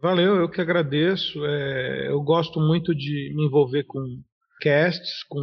Valeu, 0.00 0.36
eu 0.36 0.48
que 0.48 0.60
agradeço. 0.60 1.44
É, 1.44 2.08
eu 2.08 2.22
gosto 2.22 2.60
muito 2.60 2.94
de 2.94 3.32
me 3.34 3.46
envolver 3.46 3.82
com 3.84 4.22
casts, 4.60 5.24
com, 5.24 5.40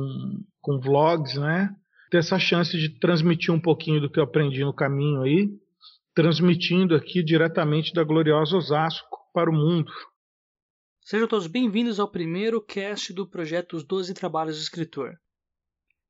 com 0.61 0.79
vlogs, 0.79 1.35
né? 1.35 1.75
Ter 2.09 2.19
essa 2.19 2.39
chance 2.39 2.77
de 2.77 2.97
transmitir 2.97 3.53
um 3.53 3.59
pouquinho 3.59 3.99
do 3.99 4.09
que 4.09 4.17
eu 4.17 4.23
aprendi 4.23 4.63
no 4.63 4.73
caminho 4.73 5.23
aí, 5.23 5.49
transmitindo 6.13 6.95
aqui 6.95 7.21
diretamente 7.21 7.93
da 7.93 8.03
gloriosa 8.03 8.55
Osasco 8.55 9.17
para 9.33 9.49
o 9.49 9.53
mundo. 9.53 9.91
Sejam 11.01 11.27
todos 11.27 11.47
bem-vindos 11.47 11.99
ao 11.99 12.09
primeiro 12.09 12.61
cast 12.61 13.11
do 13.11 13.27
projeto 13.27 13.75
Os 13.75 13.83
Doze 13.83 14.13
Trabalhos 14.13 14.55
do 14.55 14.61
Escritor. 14.61 15.17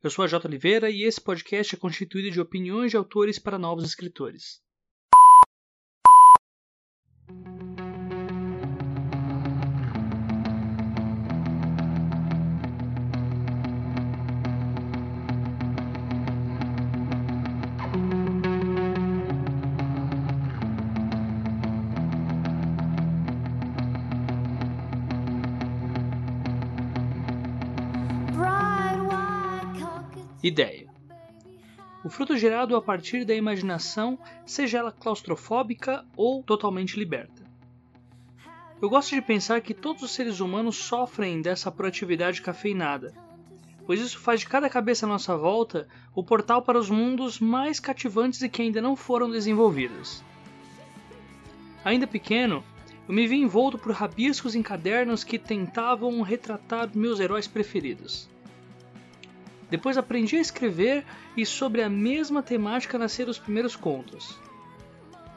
Eu 0.03 0.11
sou 0.11 0.23
a 0.23 0.27
J. 0.27 0.47
Oliveira 0.47 0.91
e 0.91 1.01
esse 1.01 1.19
podcast 1.19 1.75
é 1.75 1.79
constituído 1.79 2.29
de 2.29 2.39
opiniões 2.39 2.91
de 2.91 2.97
autores 2.97 3.39
para 3.39 3.57
novos 3.57 3.83
escritores. 3.83 4.61
Ideia. 30.45 30.87
O 32.03 32.09
fruto 32.09 32.37
gerado 32.37 32.75
a 32.75 32.81
partir 32.81 33.25
da 33.25 33.33
imaginação, 33.33 34.15
seja 34.45 34.77
ela 34.77 34.91
claustrofóbica 34.91 36.05
ou 36.15 36.43
totalmente 36.43 36.99
liberta. 36.99 37.41
Eu 38.79 38.87
gosto 38.87 39.15
de 39.15 39.23
pensar 39.23 39.59
que 39.61 39.73
todos 39.73 40.03
os 40.03 40.11
seres 40.11 40.39
humanos 40.39 40.75
sofrem 40.75 41.41
dessa 41.41 41.71
proatividade 41.71 42.43
cafeinada, 42.43 43.11
pois 43.87 43.99
isso 43.99 44.19
faz 44.19 44.41
de 44.41 44.47
cada 44.47 44.69
cabeça 44.69 45.07
à 45.07 45.09
nossa 45.09 45.35
volta 45.35 45.87
o 46.13 46.23
portal 46.23 46.61
para 46.61 46.77
os 46.77 46.91
mundos 46.91 47.39
mais 47.39 47.79
cativantes 47.79 48.43
e 48.43 48.47
que 48.47 48.61
ainda 48.61 48.79
não 48.79 48.95
foram 48.95 49.31
desenvolvidos. 49.31 50.23
Ainda 51.83 52.05
pequeno, 52.05 52.63
eu 53.07 53.15
me 53.15 53.25
vi 53.25 53.37
envolto 53.37 53.79
por 53.79 53.91
rabiscos 53.91 54.53
em 54.53 54.61
cadernos 54.61 55.23
que 55.23 55.39
tentavam 55.39 56.21
retratar 56.21 56.95
meus 56.95 57.19
heróis 57.19 57.47
preferidos. 57.47 58.29
Depois 59.69 59.97
aprendi 59.97 60.37
a 60.37 60.41
escrever 60.41 61.03
e 61.35 61.45
sobre 61.45 61.81
a 61.81 61.89
mesma 61.89 62.43
temática 62.43 62.97
nasceram 62.97 63.31
os 63.31 63.39
primeiros 63.39 63.75
contos. 63.75 64.39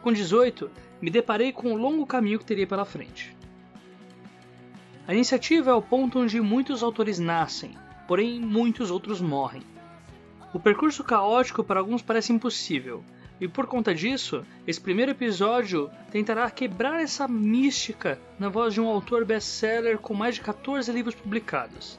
Com 0.02 0.12
18, 0.12 0.70
me 1.00 1.10
deparei 1.10 1.52
com 1.52 1.72
o 1.72 1.76
longo 1.76 2.06
caminho 2.06 2.38
que 2.38 2.44
teria 2.44 2.66
pela 2.66 2.84
frente. 2.84 3.34
A 5.06 5.14
iniciativa 5.14 5.70
é 5.70 5.74
o 5.74 5.80
ponto 5.80 6.18
onde 6.18 6.40
muitos 6.40 6.82
autores 6.82 7.18
nascem, 7.18 7.74
porém 8.06 8.38
muitos 8.38 8.90
outros 8.90 9.20
morrem. 9.20 9.62
O 10.52 10.60
percurso 10.60 11.02
caótico 11.02 11.64
para 11.64 11.80
alguns 11.80 12.02
parece 12.02 12.32
impossível, 12.32 13.02
e 13.40 13.48
por 13.48 13.66
conta 13.66 13.94
disso, 13.94 14.44
esse 14.66 14.80
primeiro 14.80 15.12
episódio 15.12 15.90
tentará 16.10 16.50
quebrar 16.50 17.00
essa 17.00 17.26
mística 17.26 18.20
na 18.38 18.48
voz 18.48 18.74
de 18.74 18.80
um 18.80 18.88
autor 18.88 19.24
best-seller 19.24 19.98
com 19.98 20.12
mais 20.12 20.34
de 20.34 20.42
14 20.42 20.90
livros 20.92 21.14
publicados 21.14 21.98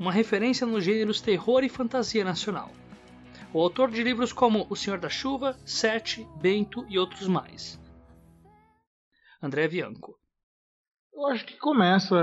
uma 0.00 0.10
referência 0.10 0.66
nos 0.66 0.82
gêneros 0.82 1.20
terror 1.20 1.62
e 1.62 1.68
fantasia 1.68 2.24
nacional. 2.24 2.72
O 3.52 3.60
autor 3.60 3.90
de 3.90 4.02
livros 4.02 4.32
como 4.32 4.66
O 4.70 4.74
Senhor 4.74 4.98
da 4.98 5.10
Chuva, 5.10 5.58
Sete, 5.66 6.26
Bento 6.40 6.86
e 6.88 6.98
outros 6.98 7.28
mais. 7.28 7.78
André 9.42 9.68
Bianco. 9.68 10.18
Eu 11.12 11.26
acho 11.26 11.44
que 11.44 11.58
começa, 11.58 12.16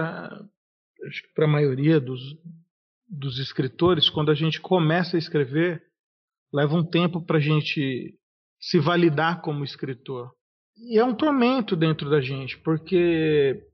para 1.36 1.46
a 1.46 1.48
maioria 1.48 2.00
dos, 2.00 2.20
dos 3.08 3.38
escritores, 3.38 4.10
quando 4.10 4.32
a 4.32 4.36
gente 4.36 4.60
começa 4.60 5.16
a 5.16 5.20
escrever, 5.20 5.84
leva 6.52 6.76
um 6.76 6.84
tempo 6.84 7.22
para 7.22 7.38
a 7.38 7.42
gente 7.42 8.18
se 8.60 8.80
validar 8.80 9.42
como 9.42 9.64
escritor. 9.64 10.32
E 10.76 10.98
é 10.98 11.06
um 11.06 11.14
tormento 11.14 11.76
dentro 11.76 12.10
da 12.10 12.22
gente, 12.22 12.58
porque 12.58 13.67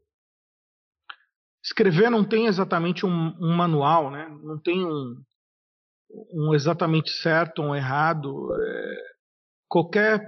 escrever 1.63 2.09
não 2.09 2.23
tem 2.23 2.47
exatamente 2.47 3.05
um, 3.05 3.33
um 3.39 3.55
manual, 3.55 4.11
né? 4.11 4.27
não 4.43 4.59
tem 4.59 4.85
um, 4.85 5.15
um, 6.33 6.53
exatamente 6.53 7.09
certo 7.09 7.61
um 7.61 7.73
errado. 7.73 8.49
É, 8.53 8.95
qualquer 9.67 10.21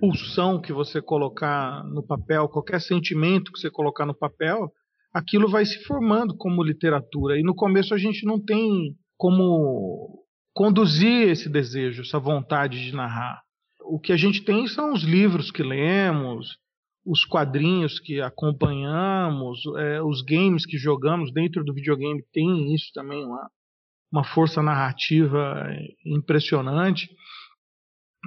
pulsão 0.00 0.60
que 0.60 0.72
você 0.72 1.02
colocar 1.02 1.84
no 1.84 2.04
papel, 2.04 2.48
qualquer 2.48 2.80
sentimento 2.80 3.52
que 3.52 3.60
você 3.60 3.70
colocar 3.70 4.06
no 4.06 4.14
papel, 4.14 4.72
aquilo 5.12 5.48
vai 5.48 5.64
se 5.66 5.82
formando 5.84 6.36
como 6.36 6.62
literatura. 6.62 7.38
E 7.38 7.42
no 7.42 7.54
começo 7.54 7.92
a 7.92 7.98
gente 7.98 8.24
não 8.24 8.42
tem 8.42 8.96
como 9.16 10.24
conduzir 10.54 11.28
esse 11.28 11.48
desejo, 11.48 12.02
essa 12.02 12.18
vontade 12.18 12.82
de 12.82 12.94
narrar. 12.94 13.42
O 13.82 14.00
que 14.00 14.12
a 14.12 14.16
gente 14.16 14.42
tem 14.42 14.66
são 14.66 14.92
os 14.92 15.02
livros 15.02 15.50
que 15.50 15.62
lemos, 15.62 16.58
os 17.08 17.24
quadrinhos 17.24 17.98
que 17.98 18.20
acompanhamos, 18.20 19.60
é, 19.78 20.02
os 20.02 20.20
games 20.20 20.66
que 20.66 20.76
jogamos 20.76 21.32
dentro 21.32 21.64
do 21.64 21.72
videogame 21.72 22.22
tem 22.32 22.74
isso 22.74 22.92
também, 22.92 23.24
uma, 23.24 23.50
uma 24.12 24.24
força 24.24 24.62
narrativa 24.62 25.66
impressionante. 26.04 27.08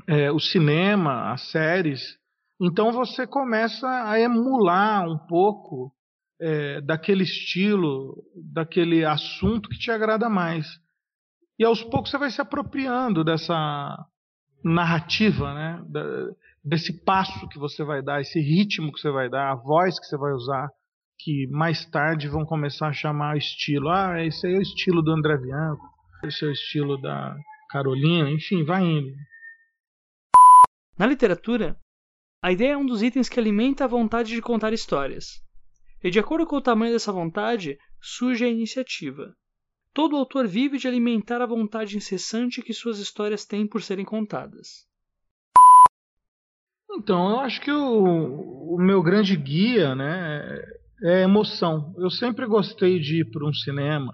É, 0.07 0.31
o 0.31 0.39
cinema, 0.39 1.31
as 1.31 1.51
séries. 1.51 2.17
Então 2.59 2.91
você 2.91 3.27
começa 3.27 3.87
a 4.09 4.19
emular 4.19 5.07
um 5.07 5.17
pouco 5.27 5.93
é, 6.39 6.81
daquele 6.81 7.23
estilo, 7.23 8.15
daquele 8.51 9.05
assunto 9.05 9.69
que 9.69 9.77
te 9.77 9.91
agrada 9.91 10.27
mais. 10.27 10.67
E 11.59 11.63
aos 11.63 11.83
poucos 11.83 12.09
você 12.09 12.17
vai 12.17 12.31
se 12.31 12.41
apropriando 12.41 13.23
dessa 13.23 14.07
narrativa, 14.63 15.53
né? 15.53 15.83
Desse 16.63 17.03
passo 17.03 17.47
que 17.49 17.59
você 17.59 17.83
vai 17.83 18.01
dar, 18.01 18.21
esse 18.21 18.39
ritmo 18.39 18.91
que 18.91 18.99
você 18.99 19.11
vai 19.11 19.29
dar, 19.29 19.51
a 19.51 19.55
voz 19.55 19.99
que 19.99 20.05
você 20.05 20.17
vai 20.17 20.31
usar, 20.33 20.69
que 21.19 21.47
mais 21.47 21.85
tarde 21.85 22.27
vão 22.27 22.45
começar 22.45 22.87
a 22.87 22.93
chamar 22.93 23.37
estilo. 23.37 23.89
Ah, 23.89 24.23
esse 24.23 24.47
aí 24.47 24.55
é 24.55 24.57
o 24.57 24.61
estilo 24.61 25.01
do 25.01 25.11
André 25.11 25.37
Bianco, 25.37 25.83
esse 26.23 26.45
é 26.45 26.47
o 26.47 26.51
estilo 26.51 26.99
da 27.01 27.35
Carolina, 27.69 28.29
enfim, 28.29 28.63
vai 28.63 28.83
indo. 28.83 29.13
Na 30.97 31.07
literatura, 31.07 31.77
a 32.43 32.51
ideia 32.51 32.73
é 32.73 32.77
um 32.77 32.85
dos 32.85 33.01
itens 33.01 33.29
que 33.29 33.39
alimenta 33.39 33.85
a 33.85 33.87
vontade 33.87 34.29
de 34.29 34.41
contar 34.41 34.73
histórias. 34.73 35.41
E 36.03 36.09
de 36.09 36.19
acordo 36.19 36.45
com 36.45 36.55
o 36.55 36.61
tamanho 36.61 36.93
dessa 36.93 37.11
vontade, 37.11 37.77
surge 38.01 38.43
a 38.43 38.49
iniciativa. 38.49 39.35
Todo 39.93 40.15
autor 40.15 40.47
vive 40.47 40.77
de 40.77 40.87
alimentar 40.87 41.41
a 41.41 41.45
vontade 41.45 41.97
incessante 41.97 42.61
que 42.61 42.73
suas 42.73 42.97
histórias 42.97 43.45
têm 43.45 43.67
por 43.67 43.81
serem 43.81 44.05
contadas. 44.05 44.87
Então, 46.93 47.29
eu 47.31 47.39
acho 47.39 47.61
que 47.61 47.71
o, 47.71 48.75
o 48.75 48.77
meu 48.79 49.01
grande 49.01 49.35
guia 49.35 49.95
né, 49.95 50.61
é 51.03 51.23
emoção. 51.23 51.93
Eu 51.97 52.09
sempre 52.09 52.45
gostei 52.45 52.99
de 52.99 53.21
ir 53.21 53.31
para 53.31 53.47
um 53.47 53.53
cinema, 53.53 54.13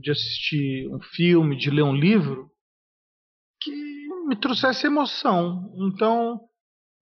de 0.00 0.10
assistir 0.10 0.88
um 0.88 1.00
filme, 1.00 1.56
de 1.56 1.70
ler 1.70 1.82
um 1.82 1.94
livro 1.94 2.50
que 3.60 3.70
me 4.26 4.36
trouxesse 4.36 4.86
emoção. 4.86 5.72
Então, 5.76 6.40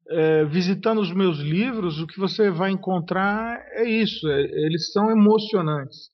é, 0.08 0.44
visitando 0.44 1.00
os 1.00 1.12
meus 1.12 1.38
livros, 1.38 2.00
o 2.00 2.06
que 2.06 2.18
você 2.18 2.50
vai 2.50 2.70
encontrar 2.70 3.58
é 3.74 3.88
isso. 3.88 4.28
É, 4.28 4.40
eles 4.42 4.90
são 4.92 5.10
emocionantes 5.10 6.10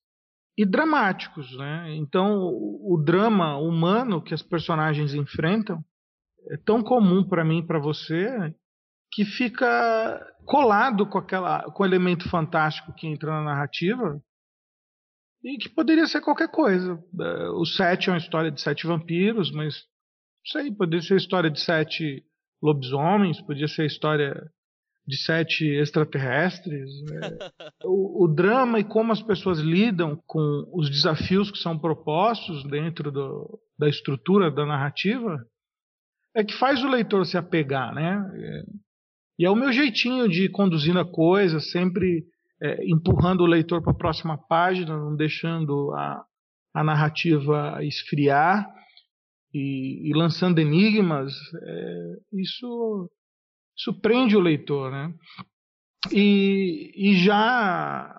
e 0.58 0.64
dramáticos, 0.64 1.56
né? 1.56 1.94
Então, 1.96 2.38
o, 2.38 2.94
o 2.94 3.02
drama 3.02 3.56
humano 3.58 4.22
que 4.22 4.34
as 4.34 4.42
personagens 4.42 5.14
enfrentam 5.14 5.84
é 6.50 6.56
tão 6.56 6.82
comum 6.82 7.26
para 7.26 7.44
mim 7.44 7.58
e 7.58 7.66
para 7.66 7.78
você 7.78 8.54
que 9.12 9.24
fica 9.24 10.20
colado 10.44 11.06
com 11.06 11.18
aquela 11.18 11.62
com 11.72 11.82
o 11.82 11.86
elemento 11.86 12.28
fantástico 12.28 12.94
que 12.94 13.06
entra 13.06 13.30
na 13.30 13.42
narrativa 13.42 14.20
e 15.44 15.58
que 15.58 15.68
poderia 15.68 16.06
ser 16.06 16.20
qualquer 16.20 16.50
coisa. 16.50 16.98
É, 17.20 17.48
o 17.50 17.64
Sete 17.64 18.08
é 18.08 18.12
uma 18.12 18.18
história 18.18 18.50
de 18.50 18.60
sete 18.60 18.86
vampiros, 18.86 19.50
mas 19.52 19.74
não 19.74 20.62
sei, 20.62 20.72
poderia 20.72 21.02
ser 21.02 21.14
a 21.14 21.18
história 21.18 21.50
de 21.50 21.60
sete 21.60 22.24
lobisomens, 22.62 23.40
podia 23.40 23.68
ser 23.68 23.82
a 23.82 23.86
história 23.86 24.50
de 25.06 25.16
sete 25.16 25.64
extraterrestres. 25.64 26.90
Né? 27.04 27.20
o, 27.84 28.24
o, 28.24 28.28
drama 28.28 28.80
e 28.80 28.84
como 28.84 29.12
as 29.12 29.22
pessoas 29.22 29.60
lidam 29.60 30.20
com 30.26 30.68
os 30.72 30.90
desafios 30.90 31.50
que 31.50 31.58
são 31.58 31.78
propostos 31.78 32.64
dentro 32.68 33.12
do, 33.12 33.60
da 33.78 33.88
estrutura 33.88 34.50
da 34.50 34.66
narrativa 34.66 35.38
é 36.36 36.44
que 36.44 36.52
faz 36.52 36.84
o 36.84 36.88
leitor 36.88 37.24
se 37.24 37.38
apegar, 37.38 37.94
né? 37.94 38.22
E 39.38 39.46
é 39.46 39.50
o 39.50 39.56
meu 39.56 39.72
jeitinho 39.72 40.28
de 40.28 40.44
ir 40.44 40.50
conduzindo 40.50 41.00
a 41.00 41.10
coisa, 41.10 41.58
sempre 41.60 42.26
é, 42.62 42.84
empurrando 42.84 43.40
o 43.40 43.46
leitor 43.46 43.82
para 43.82 43.92
a 43.92 43.96
próxima 43.96 44.36
página, 44.36 44.98
não 44.98 45.16
deixando 45.16 45.92
a, 45.94 46.24
a 46.74 46.84
narrativa 46.84 47.82
esfriar 47.82 48.70
e, 49.52 50.10
e 50.10 50.12
lançando 50.14 50.58
enigmas. 50.58 51.32
É, 51.62 52.16
isso, 52.34 53.10
prende 54.02 54.36
o 54.36 54.40
leitor, 54.40 54.92
né? 54.92 55.14
E, 56.12 56.92
e 56.94 57.16
já 57.16 58.14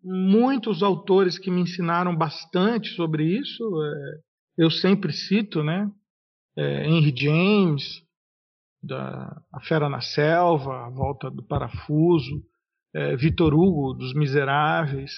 muitos 0.00 0.80
autores 0.80 1.38
que 1.38 1.50
me 1.50 1.60
ensinaram 1.60 2.14
bastante 2.14 2.90
sobre 2.90 3.24
isso, 3.24 3.64
é, 3.82 4.18
eu 4.58 4.70
sempre 4.70 5.12
cito, 5.12 5.64
né? 5.64 5.90
É, 6.56 6.86
Henry 6.86 7.14
James, 7.16 8.02
da 8.82 9.42
A 9.52 9.60
Fera 9.60 9.88
na 9.88 10.00
Selva, 10.00 10.86
A 10.86 10.90
Volta 10.90 11.30
do 11.30 11.42
Parafuso, 11.42 12.42
é, 12.94 13.16
Vitor 13.16 13.54
Hugo, 13.54 13.94
dos 13.94 14.14
Miseráveis, 14.14 15.12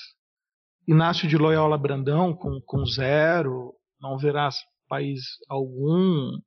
Inácio 0.88 1.29
de 1.29 1.37
Loyola 1.37 1.77
Brandão, 1.77 2.33
com, 2.33 2.61
com 2.65 2.87
Zero, 2.87 3.75
Não 4.00 4.17
Verás 4.17 4.56
País 4.88 5.21
Algum. 5.49 6.38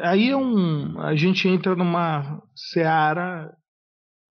Aí 0.00 0.30
é 0.30 0.36
um, 0.36 0.98
a 1.00 1.14
gente 1.14 1.46
entra 1.46 1.76
numa 1.76 2.42
seara 2.54 3.54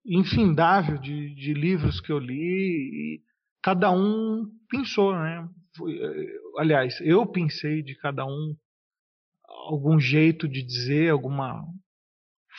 infindável 0.06 0.98
de, 0.98 1.36
de 1.36 1.54
livros 1.54 2.00
que 2.02 2.12
eu 2.12 2.18
li 2.18 2.34
e 2.34 3.22
cada 3.62 3.92
um 3.92 4.46
pensou, 4.69 5.13
né? 5.13 5.48
Aliás, 6.58 7.00
eu 7.02 7.25
pensei 7.25 7.84
de 7.84 7.96
cada 7.96 8.25
um 8.25 8.56
algum 9.68 10.00
jeito 10.00 10.48
de 10.48 10.63
dizer, 10.63 11.12
alguma 11.12 11.63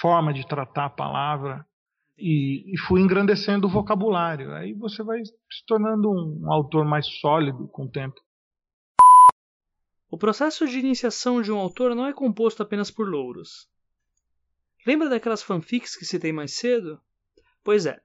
forma 0.00 0.32
de 0.32 0.46
tratar 0.46 0.86
a 0.86 0.90
palavra 0.90 1.66
e, 2.16 2.72
e 2.72 2.78
fui 2.78 3.00
engrandecendo 3.00 3.66
o 3.66 3.70
vocabulário. 3.70 4.52
Aí 4.54 4.72
você 4.72 5.02
vai 5.02 5.24
se 5.24 5.66
tornando 5.66 6.10
um, 6.10 6.52
autor 6.52 6.84
mais 6.84 7.06
sólido 7.20 7.68
com 7.68 7.84
o 7.84 7.90
tempo. 7.90 8.20
O 10.10 10.18
processo 10.18 10.66
de 10.66 10.78
iniciação 10.78 11.40
de 11.40 11.50
um 11.50 11.58
autor 11.58 11.94
não 11.94 12.06
é 12.06 12.12
composto 12.12 12.62
apenas 12.62 12.90
por 12.90 13.08
louros. 13.08 13.68
Lembra 14.86 15.08
daquelas 15.08 15.42
fanfics 15.42 15.96
que 15.96 16.04
citei 16.04 16.32
mais 16.32 16.54
cedo? 16.54 17.00
Pois 17.64 17.86
é, 17.86 18.00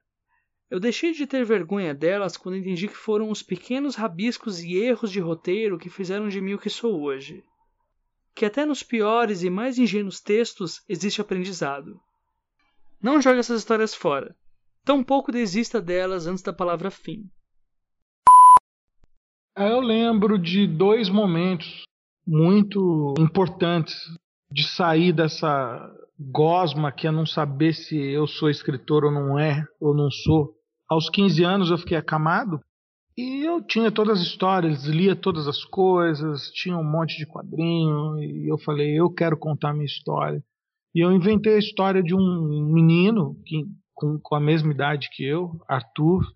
eu 0.70 0.80
deixei 0.80 1.12
de 1.12 1.26
ter 1.26 1.44
vergonha 1.44 1.94
delas 1.94 2.36
quando 2.36 2.56
entendi 2.56 2.88
que 2.88 2.96
foram 2.96 3.30
os 3.30 3.42
pequenos 3.42 3.96
rabiscos 3.96 4.60
e 4.60 4.76
erros 4.76 5.10
de 5.10 5.20
roteiro 5.20 5.78
que 5.78 5.90
fizeram 5.90 6.28
de 6.28 6.40
mim 6.40 6.54
o 6.54 6.58
que 6.58 6.70
sou 6.70 7.02
hoje 7.02 7.44
que 8.38 8.44
até 8.44 8.64
nos 8.64 8.84
piores 8.84 9.42
e 9.42 9.50
mais 9.50 9.78
ingênuos 9.78 10.20
textos 10.20 10.80
existe 10.88 11.20
aprendizado. 11.20 12.00
Não 13.02 13.20
jogue 13.20 13.40
essas 13.40 13.58
histórias 13.58 13.96
fora. 13.96 14.32
Tampouco 14.84 15.32
desista 15.32 15.82
delas 15.82 16.28
antes 16.28 16.44
da 16.44 16.52
palavra 16.52 16.88
fim. 16.88 17.28
É, 19.56 19.72
eu 19.72 19.80
lembro 19.80 20.38
de 20.38 20.68
dois 20.68 21.08
momentos 21.08 21.82
muito 22.24 23.12
importantes 23.18 23.96
de 24.52 24.64
sair 24.68 25.12
dessa 25.12 25.92
gosma 26.16 26.92
que 26.92 27.08
é 27.08 27.10
não 27.10 27.26
saber 27.26 27.72
se 27.72 27.96
eu 27.96 28.28
sou 28.28 28.48
escritor 28.48 29.04
ou 29.04 29.10
não 29.10 29.36
é, 29.36 29.66
ou 29.80 29.92
não 29.92 30.12
sou. 30.12 30.54
Aos 30.88 31.10
15 31.10 31.42
anos 31.42 31.70
eu 31.70 31.78
fiquei 31.78 31.96
acamado 31.96 32.60
e 33.18 33.44
eu 33.44 33.60
tinha 33.60 33.90
todas 33.90 34.20
as 34.20 34.26
histórias, 34.28 34.84
lia 34.84 35.16
todas 35.16 35.48
as 35.48 35.64
coisas, 35.64 36.52
tinha 36.52 36.76
um 36.76 36.84
monte 36.84 37.18
de 37.18 37.26
quadrinho, 37.26 38.16
e 38.22 38.46
eu 38.48 38.56
falei, 38.56 38.94
eu 38.94 39.10
quero 39.10 39.36
contar 39.36 39.72
minha 39.72 39.84
história. 39.84 40.40
E 40.94 41.00
eu 41.00 41.10
inventei 41.10 41.56
a 41.56 41.58
história 41.58 42.00
de 42.00 42.14
um 42.14 42.70
menino 42.72 43.34
que, 43.44 43.64
com, 43.92 44.20
com 44.20 44.36
a 44.36 44.40
mesma 44.40 44.70
idade 44.70 45.08
que 45.10 45.24
eu, 45.24 45.50
Arthur, 45.68 46.32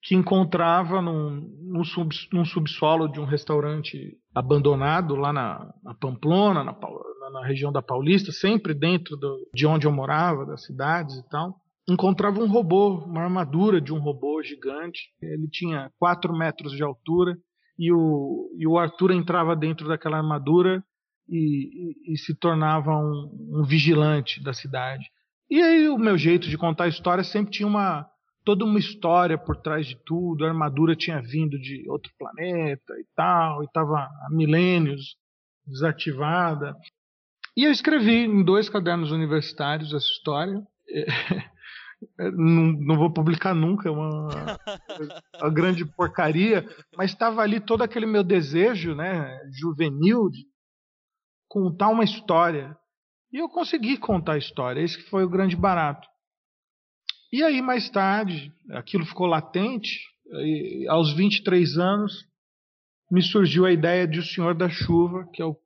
que 0.00 0.14
encontrava 0.14 1.02
num, 1.02 1.40
num, 1.64 1.82
sub, 1.82 2.14
num 2.32 2.44
subsolo 2.44 3.08
de 3.08 3.18
um 3.18 3.24
restaurante 3.24 4.16
abandonado 4.32 5.16
lá 5.16 5.32
na, 5.32 5.74
na 5.82 5.94
Pamplona, 5.96 6.62
na, 6.62 6.78
na, 7.32 7.44
região 7.44 7.72
da 7.72 7.82
Paulista, 7.82 8.30
sempre 8.30 8.72
dentro 8.72 9.16
do, 9.16 9.50
de 9.52 9.66
onde 9.66 9.84
eu 9.84 9.90
morava, 9.90 10.46
das 10.46 10.64
cidades 10.64 11.16
e 11.16 11.28
tal 11.28 11.59
encontrava 11.88 12.40
um 12.40 12.48
robô, 12.48 13.04
uma 13.04 13.22
armadura 13.22 13.80
de 13.80 13.92
um 13.92 13.98
robô 13.98 14.42
gigante. 14.42 15.12
Ele 15.20 15.48
tinha 15.48 15.90
4 15.98 16.32
metros 16.36 16.72
de 16.72 16.82
altura 16.82 17.36
e 17.78 17.92
o, 17.92 18.50
e 18.58 18.66
o 18.66 18.78
Arthur 18.78 19.10
entrava 19.10 19.56
dentro 19.56 19.88
daquela 19.88 20.18
armadura 20.18 20.84
e, 21.28 21.94
e, 22.10 22.14
e 22.14 22.18
se 22.18 22.34
tornava 22.34 22.90
um, 22.90 23.60
um, 23.60 23.64
vigilante 23.64 24.42
da 24.42 24.52
cidade. 24.52 25.04
E 25.48 25.62
aí 25.62 25.88
o 25.88 25.98
meu 25.98 26.18
jeito 26.18 26.48
de 26.48 26.58
contar 26.58 26.84
a 26.84 26.88
história 26.88 27.24
sempre 27.24 27.52
tinha 27.52 27.66
uma 27.66 28.06
toda 28.44 28.64
uma 28.64 28.78
história 28.78 29.38
por 29.38 29.56
trás 29.56 29.86
de 29.86 29.96
tudo. 30.04 30.44
A 30.44 30.48
armadura 30.48 30.96
tinha 30.96 31.20
vindo 31.22 31.58
de 31.58 31.88
outro 31.88 32.12
planeta 32.18 32.94
e 32.98 33.06
tal, 33.14 33.62
e 33.62 33.66
estava 33.66 33.96
há 33.96 34.28
milênios 34.30 35.16
desativada. 35.66 36.74
E 37.56 37.64
eu 37.64 37.70
escrevi 37.70 38.24
em 38.24 38.44
dois 38.44 38.68
cadernos 38.68 39.10
universitários 39.10 39.92
essa 39.92 40.06
história. 40.06 40.62
É, 42.18 42.30
não, 42.30 42.72
não 42.72 42.96
vou 42.96 43.12
publicar 43.12 43.54
nunca, 43.54 43.88
é 43.88 43.92
uma, 43.92 44.28
uma 45.40 45.50
grande 45.50 45.84
porcaria, 45.84 46.66
mas 46.96 47.10
estava 47.10 47.42
ali 47.42 47.60
todo 47.60 47.82
aquele 47.82 48.06
meu 48.06 48.24
desejo, 48.24 48.94
né, 48.94 49.38
juvenil, 49.52 50.30
de 50.30 50.46
contar 51.48 51.88
uma 51.88 52.04
história. 52.04 52.76
E 53.32 53.38
eu 53.38 53.48
consegui 53.48 53.96
contar 53.98 54.34
a 54.34 54.38
história, 54.38 54.80
esse 54.80 54.96
que 54.96 55.10
foi 55.10 55.24
o 55.24 55.28
grande 55.28 55.56
barato. 55.56 56.08
E 57.32 57.44
aí, 57.44 57.62
mais 57.62 57.88
tarde, 57.88 58.52
aquilo 58.70 59.06
ficou 59.06 59.26
latente, 59.26 60.00
e, 60.32 60.86
aos 60.88 61.12
23 61.12 61.76
anos, 61.78 62.24
me 63.10 63.22
surgiu 63.22 63.66
a 63.66 63.72
ideia 63.72 64.06
de 64.06 64.20
O 64.20 64.22
Senhor 64.22 64.54
da 64.54 64.68
Chuva, 64.68 65.28
que 65.32 65.42
é 65.42 65.44
o 65.44 65.56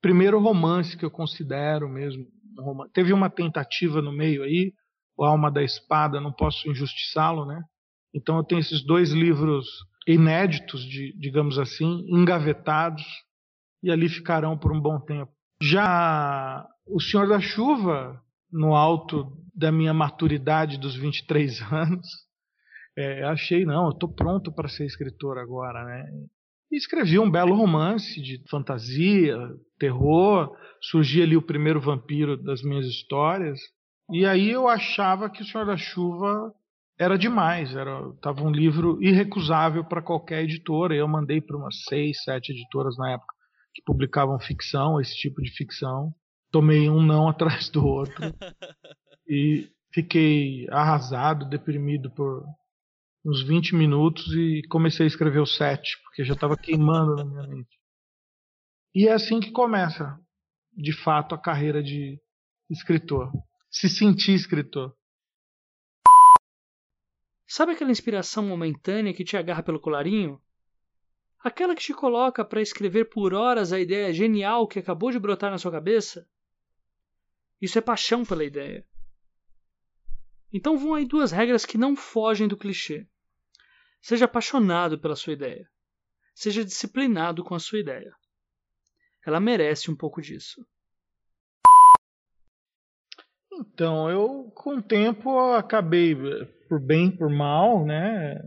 primeiro 0.00 0.38
romance 0.38 0.96
que 0.96 1.04
eu 1.04 1.10
considero 1.10 1.88
mesmo. 1.88 2.26
Um 2.58 2.88
Teve 2.92 3.12
uma 3.12 3.30
tentativa 3.30 4.02
no 4.02 4.12
meio 4.12 4.42
aí, 4.42 4.72
o 5.16 5.24
Alma 5.24 5.50
da 5.50 5.62
Espada, 5.62 6.20
não 6.20 6.32
posso 6.32 6.68
injustiçá-lo, 6.70 7.44
né? 7.44 7.62
Então 8.14 8.36
eu 8.36 8.44
tenho 8.44 8.60
esses 8.60 8.84
dois 8.84 9.10
livros 9.12 9.66
inéditos, 10.06 10.82
de, 10.84 11.12
digamos 11.18 11.58
assim, 11.58 12.04
engavetados, 12.08 13.04
e 13.82 13.90
ali 13.90 14.08
ficarão 14.08 14.56
por 14.56 14.72
um 14.72 14.80
bom 14.80 14.98
tempo. 15.00 15.32
Já 15.62 16.66
O 16.86 17.00
Senhor 17.00 17.28
da 17.28 17.40
Chuva, 17.40 18.20
no 18.50 18.74
alto 18.74 19.32
da 19.54 19.70
minha 19.70 19.94
maturidade 19.94 20.78
dos 20.78 20.96
23 20.96 21.60
anos, 21.72 22.06
é, 22.96 23.24
achei, 23.24 23.64
não, 23.64 23.86
eu 23.86 23.90
estou 23.90 24.12
pronto 24.12 24.52
para 24.52 24.68
ser 24.68 24.84
escritor 24.84 25.38
agora, 25.38 25.84
né? 25.84 26.06
E 26.70 26.76
escrevi 26.76 27.18
um 27.18 27.30
belo 27.30 27.54
romance 27.54 28.20
de 28.20 28.42
fantasia, 28.48 29.36
terror, 29.78 30.56
surgia 30.80 31.24
ali 31.24 31.36
o 31.36 31.42
primeiro 31.42 31.80
vampiro 31.80 32.36
das 32.36 32.62
minhas 32.62 32.86
histórias, 32.86 33.58
e 34.10 34.26
aí 34.26 34.50
eu 34.50 34.68
achava 34.68 35.30
que 35.30 35.42
o 35.42 35.44
Senhor 35.44 35.66
da 35.66 35.76
Chuva 35.76 36.52
era 36.98 37.18
demais, 37.18 37.74
era 37.74 38.12
tava 38.20 38.42
um 38.42 38.50
livro 38.50 39.02
irrecusável 39.02 39.84
para 39.84 40.02
qualquer 40.02 40.44
editora. 40.44 40.94
Eu 40.94 41.08
mandei 41.08 41.40
para 41.40 41.56
umas 41.56 41.82
seis, 41.84 42.22
sete 42.22 42.52
editoras 42.52 42.96
na 42.96 43.12
época 43.12 43.34
que 43.74 43.82
publicavam 43.82 44.38
ficção, 44.38 45.00
esse 45.00 45.16
tipo 45.16 45.40
de 45.42 45.50
ficção. 45.50 46.14
Tomei 46.50 46.88
um 46.88 47.02
não 47.02 47.28
atrás 47.28 47.68
do 47.70 47.84
outro 47.86 48.34
e 49.26 49.70
fiquei 49.92 50.68
arrasado, 50.70 51.48
deprimido 51.48 52.10
por 52.10 52.44
uns 53.24 53.42
20 53.42 53.74
minutos 53.74 54.26
e 54.34 54.62
comecei 54.68 55.06
a 55.06 55.08
escrever 55.08 55.40
o 55.40 55.46
sete, 55.46 55.96
porque 56.02 56.24
já 56.24 56.34
estava 56.34 56.56
queimando 56.56 57.16
na 57.16 57.24
minha 57.24 57.46
mente. 57.46 57.78
E 58.94 59.08
é 59.08 59.12
assim 59.12 59.40
que 59.40 59.50
começa, 59.50 60.18
de 60.76 60.92
fato, 60.92 61.34
a 61.34 61.38
carreira 61.38 61.82
de 61.82 62.20
escritor 62.68 63.32
se 63.72 63.88
sentir 63.88 64.34
escritor. 64.34 64.94
Sabe 67.46 67.72
aquela 67.72 67.90
inspiração 67.90 68.46
momentânea 68.46 69.14
que 69.14 69.24
te 69.24 69.34
agarra 69.34 69.62
pelo 69.62 69.80
colarinho? 69.80 70.40
Aquela 71.38 71.74
que 71.74 71.82
te 71.82 71.94
coloca 71.94 72.44
para 72.44 72.60
escrever 72.60 73.06
por 73.06 73.32
horas 73.32 73.72
a 73.72 73.80
ideia 73.80 74.12
genial 74.12 74.68
que 74.68 74.78
acabou 74.78 75.10
de 75.10 75.18
brotar 75.18 75.50
na 75.50 75.56
sua 75.56 75.72
cabeça? 75.72 76.28
Isso 77.62 77.78
é 77.78 77.80
paixão 77.80 78.26
pela 78.26 78.44
ideia. 78.44 78.86
Então 80.52 80.76
vão 80.76 80.94
aí 80.94 81.06
duas 81.06 81.32
regras 81.32 81.64
que 81.64 81.78
não 81.78 81.96
fogem 81.96 82.46
do 82.46 82.58
clichê. 82.58 83.08
Seja 84.02 84.26
apaixonado 84.26 84.98
pela 84.98 85.16
sua 85.16 85.32
ideia. 85.32 85.66
Seja 86.34 86.62
disciplinado 86.62 87.42
com 87.42 87.54
a 87.54 87.58
sua 87.58 87.78
ideia. 87.78 88.14
Ela 89.26 89.40
merece 89.40 89.90
um 89.90 89.96
pouco 89.96 90.20
disso. 90.20 90.62
Então, 93.54 94.10
eu 94.10 94.50
com 94.54 94.76
o 94.76 94.82
tempo 94.82 95.38
acabei, 95.54 96.16
por 96.68 96.80
bem, 96.80 97.10
por 97.10 97.28
mal, 97.28 97.84
né, 97.84 98.40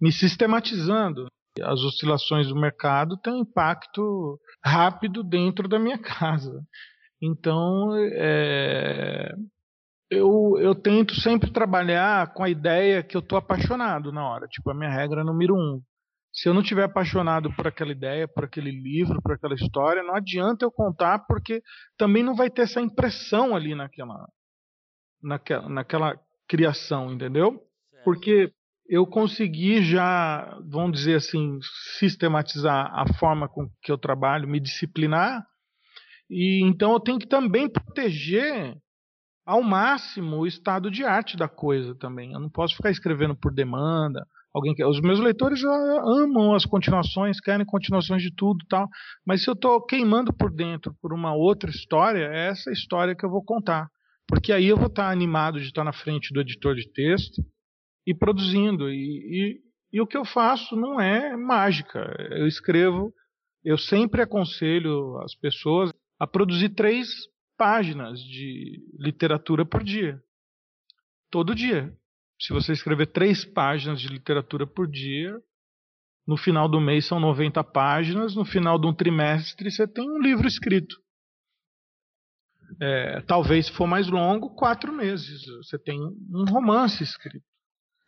me 0.00 0.12
sistematizando. 0.12 1.26
As 1.62 1.80
oscilações 1.80 2.48
do 2.48 2.56
mercado 2.56 3.16
têm 3.16 3.40
impacto 3.40 4.38
rápido 4.64 5.22
dentro 5.22 5.68
da 5.68 5.78
minha 5.78 5.98
casa. 6.02 6.62
Então, 7.20 7.94
é, 7.96 9.34
eu, 10.10 10.56
eu 10.58 10.74
tento 10.74 11.14
sempre 11.20 11.50
trabalhar 11.52 12.32
com 12.32 12.42
a 12.42 12.48
ideia 12.48 13.02
que 13.02 13.16
eu 13.16 13.20
estou 13.20 13.38
apaixonado 13.38 14.12
na 14.12 14.28
hora. 14.28 14.46
Tipo, 14.46 14.70
a 14.70 14.74
minha 14.74 14.90
regra 14.90 15.24
número 15.24 15.54
um 15.54 15.80
se 16.32 16.48
eu 16.48 16.54
não 16.54 16.62
tiver 16.62 16.84
apaixonado 16.84 17.52
por 17.54 17.66
aquela 17.66 17.90
ideia, 17.90 18.28
por 18.28 18.44
aquele 18.44 18.70
livro, 18.70 19.20
por 19.22 19.32
aquela 19.32 19.54
história, 19.54 20.02
não 20.02 20.14
adianta 20.14 20.64
eu 20.64 20.70
contar, 20.70 21.20
porque 21.20 21.62
também 21.96 22.22
não 22.22 22.34
vai 22.34 22.50
ter 22.50 22.62
essa 22.62 22.80
impressão 22.80 23.56
ali 23.56 23.74
naquela, 23.74 24.28
naquela, 25.22 25.68
naquela 25.68 26.20
criação, 26.46 27.12
entendeu? 27.12 27.62
Porque 28.04 28.52
eu 28.88 29.06
consegui 29.06 29.82
já, 29.82 30.58
vamos 30.66 30.98
dizer 30.98 31.16
assim, 31.16 31.58
sistematizar 31.98 32.90
a 32.94 33.12
forma 33.14 33.48
com 33.48 33.68
que 33.82 33.90
eu 33.92 33.98
trabalho, 33.98 34.48
me 34.48 34.60
disciplinar, 34.60 35.44
e 36.30 36.62
então 36.62 36.92
eu 36.92 37.00
tenho 37.00 37.18
que 37.18 37.26
também 37.26 37.68
proteger 37.68 38.76
ao 39.46 39.62
máximo 39.62 40.36
o 40.36 40.46
estado 40.46 40.90
de 40.90 41.04
arte 41.04 41.36
da 41.36 41.48
coisa 41.48 41.94
também. 41.94 42.32
Eu 42.32 42.40
não 42.40 42.50
posso 42.50 42.76
ficar 42.76 42.90
escrevendo 42.90 43.34
por 43.34 43.52
demanda. 43.52 44.26
Alguém 44.54 44.74
quer. 44.74 44.86
Os 44.86 45.00
meus 45.00 45.20
leitores 45.20 45.62
amam 45.64 46.54
as 46.54 46.64
continuações, 46.64 47.40
querem 47.40 47.66
continuações 47.66 48.22
de 48.22 48.34
tudo, 48.34 48.64
tal. 48.68 48.88
Mas 49.26 49.42
se 49.42 49.50
eu 49.50 49.54
estou 49.54 49.84
queimando 49.84 50.32
por 50.32 50.50
dentro 50.50 50.94
por 51.00 51.12
uma 51.12 51.34
outra 51.34 51.70
história, 51.70 52.28
é 52.32 52.48
essa 52.48 52.70
história 52.72 53.14
que 53.14 53.24
eu 53.24 53.30
vou 53.30 53.44
contar, 53.44 53.88
porque 54.26 54.52
aí 54.52 54.66
eu 54.66 54.76
vou 54.76 54.86
estar 54.86 55.10
animado 55.10 55.60
de 55.60 55.66
estar 55.66 55.84
na 55.84 55.92
frente 55.92 56.32
do 56.32 56.40
editor 56.40 56.74
de 56.74 56.90
texto 56.92 57.42
e 58.06 58.14
produzindo. 58.14 58.90
E, 58.90 58.94
e, 58.94 59.60
e 59.92 60.00
o 60.00 60.06
que 60.06 60.16
eu 60.16 60.24
faço 60.24 60.74
não 60.74 61.00
é 61.00 61.36
mágica. 61.36 62.00
Eu 62.30 62.46
escrevo. 62.46 63.12
Eu 63.64 63.76
sempre 63.76 64.22
aconselho 64.22 65.18
as 65.18 65.34
pessoas 65.34 65.92
a 66.18 66.26
produzir 66.26 66.70
três 66.70 67.08
páginas 67.56 68.20
de 68.20 68.80
literatura 68.98 69.66
por 69.66 69.82
dia. 69.82 70.22
Todo 71.30 71.54
dia. 71.54 71.92
Se 72.40 72.52
você 72.52 72.72
escrever 72.72 73.06
três 73.08 73.44
páginas 73.44 74.00
de 74.00 74.08
literatura 74.08 74.66
por 74.66 74.88
dia, 74.88 75.36
no 76.26 76.36
final 76.36 76.68
do 76.68 76.80
mês 76.80 77.06
são 77.06 77.18
90 77.18 77.64
páginas, 77.64 78.34
no 78.34 78.44
final 78.44 78.78
de 78.78 78.86
um 78.86 78.94
trimestre 78.94 79.70
você 79.70 79.88
tem 79.88 80.08
um 80.08 80.20
livro 80.20 80.46
escrito. 80.46 80.94
É, 82.80 83.22
talvez, 83.22 83.66
se 83.66 83.72
for 83.72 83.86
mais 83.86 84.08
longo, 84.08 84.54
quatro 84.54 84.92
meses. 84.92 85.42
Você 85.64 85.78
tem 85.78 85.98
um 85.98 86.44
romance 86.44 87.02
escrito. 87.02 87.44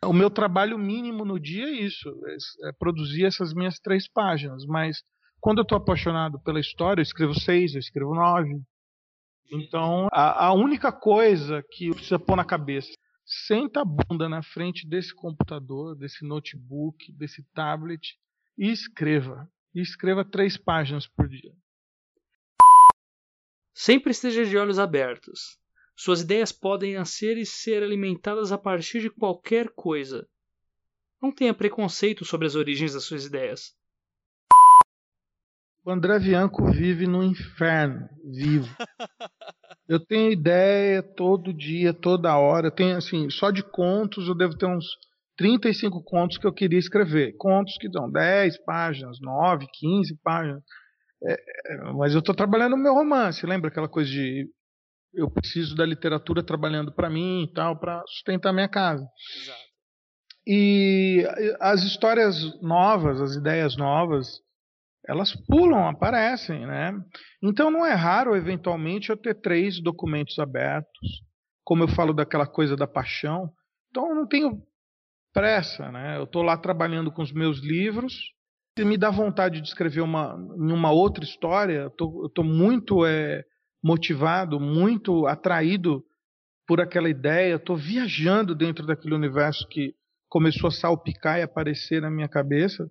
O 0.03 0.13
meu 0.13 0.29
trabalho 0.29 0.77
mínimo 0.77 1.25
no 1.25 1.39
dia 1.39 1.65
é 1.65 1.71
isso, 1.71 2.09
é, 2.25 2.69
é 2.69 2.71
produzir 2.73 3.25
essas 3.25 3.53
minhas 3.53 3.79
três 3.79 4.07
páginas. 4.07 4.65
Mas 4.65 5.03
quando 5.39 5.57
eu 5.57 5.63
estou 5.63 5.77
apaixonado 5.77 6.39
pela 6.41 6.59
história, 6.59 7.01
eu 7.01 7.03
escrevo 7.03 7.33
seis, 7.39 7.73
eu 7.73 7.79
escrevo 7.79 8.15
nove. 8.15 8.61
Então, 9.51 10.07
a, 10.11 10.45
a 10.45 10.53
única 10.53 10.91
coisa 10.91 11.63
que 11.71 11.89
precisa 11.89 12.17
pôr 12.17 12.35
na 12.35 12.45
cabeça, 12.45 12.89
senta 13.31 13.81
a 13.81 13.85
bunda 13.85 14.27
na 14.27 14.43
frente 14.43 14.85
desse 14.85 15.15
computador, 15.15 15.95
desse 15.95 16.25
notebook, 16.25 17.11
desse 17.13 17.41
tablet 17.53 18.19
e 18.57 18.69
escreva. 18.69 19.49
E 19.73 19.79
escreva 19.79 20.25
três 20.25 20.57
páginas 20.57 21.07
por 21.07 21.29
dia. 21.29 21.55
Sempre 23.73 24.11
esteja 24.11 24.45
de 24.45 24.57
olhos 24.57 24.77
abertos. 24.77 25.57
Suas 25.95 26.21
ideias 26.21 26.51
podem 26.51 26.95
nascer 26.95 27.37
e 27.37 27.45
ser 27.45 27.81
alimentadas 27.81 28.51
a 28.51 28.57
partir 28.57 28.99
de 28.99 29.09
qualquer 29.09 29.69
coisa. 29.73 30.27
Não 31.21 31.31
tenha 31.31 31.53
preconceito 31.53 32.25
sobre 32.25 32.47
as 32.47 32.55
origens 32.55 32.93
das 32.93 33.05
suas 33.05 33.25
ideias. 33.25 33.73
O 35.85 35.89
André 35.89 36.19
Bianco 36.19 36.69
vive 36.69 37.07
no 37.07 37.23
inferno, 37.23 38.09
vivo. 38.25 38.75
Eu 39.91 39.99
tenho 39.99 40.31
ideia 40.31 41.03
todo 41.03 41.53
dia, 41.53 41.93
toda 41.93 42.37
hora. 42.37 42.67
Eu 42.67 42.71
tenho, 42.71 42.95
assim, 42.95 43.29
só 43.29 43.51
de 43.51 43.61
contos 43.61 44.25
eu 44.25 44.33
devo 44.33 44.57
ter 44.57 44.65
uns 44.65 44.85
35 45.35 46.01
contos 46.05 46.37
que 46.37 46.47
eu 46.47 46.53
queria 46.53 46.79
escrever. 46.79 47.35
Contos 47.37 47.75
que 47.77 47.89
dão 47.89 48.09
10 48.09 48.63
páginas, 48.63 49.19
9, 49.19 49.67
15 49.73 50.17
páginas. 50.23 50.63
É, 51.21 51.33
é, 51.33 51.91
mas 51.91 52.13
eu 52.13 52.19
estou 52.19 52.33
trabalhando 52.33 52.77
no 52.77 52.81
meu 52.81 52.93
romance. 52.93 53.45
Lembra 53.45 53.69
aquela 53.69 53.89
coisa 53.89 54.09
de 54.09 54.47
eu 55.13 55.29
preciso 55.29 55.75
da 55.75 55.85
literatura 55.85 56.41
trabalhando 56.41 56.93
para 56.93 57.09
mim 57.09 57.43
e 57.43 57.53
tal, 57.53 57.77
para 57.77 58.01
sustentar 58.07 58.53
minha 58.53 58.69
casa. 58.69 59.05
Exato. 59.43 59.59
E 60.47 61.27
as 61.59 61.83
histórias 61.83 62.37
novas, 62.61 63.19
as 63.19 63.35
ideias 63.35 63.75
novas, 63.75 64.39
elas 65.07 65.35
pulam, 65.47 65.87
aparecem, 65.87 66.65
né? 66.65 66.93
Então 67.41 67.71
não 67.71 67.85
é 67.85 67.93
raro, 67.93 68.35
eventualmente, 68.35 69.09
eu 69.09 69.17
ter 69.17 69.35
três 69.35 69.81
documentos 69.81 70.37
abertos, 70.37 71.23
como 71.63 71.83
eu 71.83 71.87
falo 71.87 72.13
daquela 72.13 72.45
coisa 72.45 72.75
da 72.75 72.87
paixão. 72.87 73.51
Então 73.89 74.09
eu 74.09 74.15
não 74.15 74.27
tenho 74.27 74.61
pressa, 75.33 75.91
né? 75.91 76.17
Eu 76.17 76.25
estou 76.25 76.43
lá 76.43 76.57
trabalhando 76.57 77.11
com 77.11 77.21
os 77.21 77.31
meus 77.31 77.59
livros, 77.59 78.13
se 78.77 78.85
me 78.85 78.97
dá 78.97 79.09
vontade 79.09 79.59
de 79.59 79.67
escrever 79.67 80.01
uma, 80.01 80.35
uma 80.35 80.91
outra 80.91 81.23
história, 81.23 81.91
eu 81.99 82.25
estou 82.27 82.43
muito 82.43 83.05
é, 83.05 83.43
motivado, 83.83 84.59
muito 84.59 85.25
atraído 85.27 86.03
por 86.65 86.79
aquela 86.79 87.09
ideia, 87.09 87.55
estou 87.55 87.75
viajando 87.75 88.55
dentro 88.55 88.85
daquele 88.85 89.13
universo 89.13 89.67
que 89.67 89.93
começou 90.29 90.69
a 90.69 90.71
salpicar 90.71 91.39
e 91.39 91.41
aparecer 91.41 92.01
na 92.01 92.09
minha 92.09 92.29
cabeça 92.29 92.89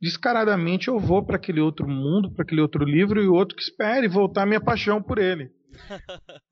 descaradamente 0.00 0.88
eu 0.88 0.98
vou 0.98 1.24
para 1.24 1.36
aquele 1.36 1.60
outro 1.60 1.88
mundo, 1.88 2.32
para 2.32 2.44
aquele 2.44 2.60
outro 2.60 2.84
livro 2.84 3.22
e 3.22 3.28
o 3.28 3.34
outro 3.34 3.56
que 3.56 3.62
espere 3.62 4.08
voltar 4.08 4.46
minha 4.46 4.60
paixão 4.60 5.02
por 5.02 5.18
ele. 5.18 5.50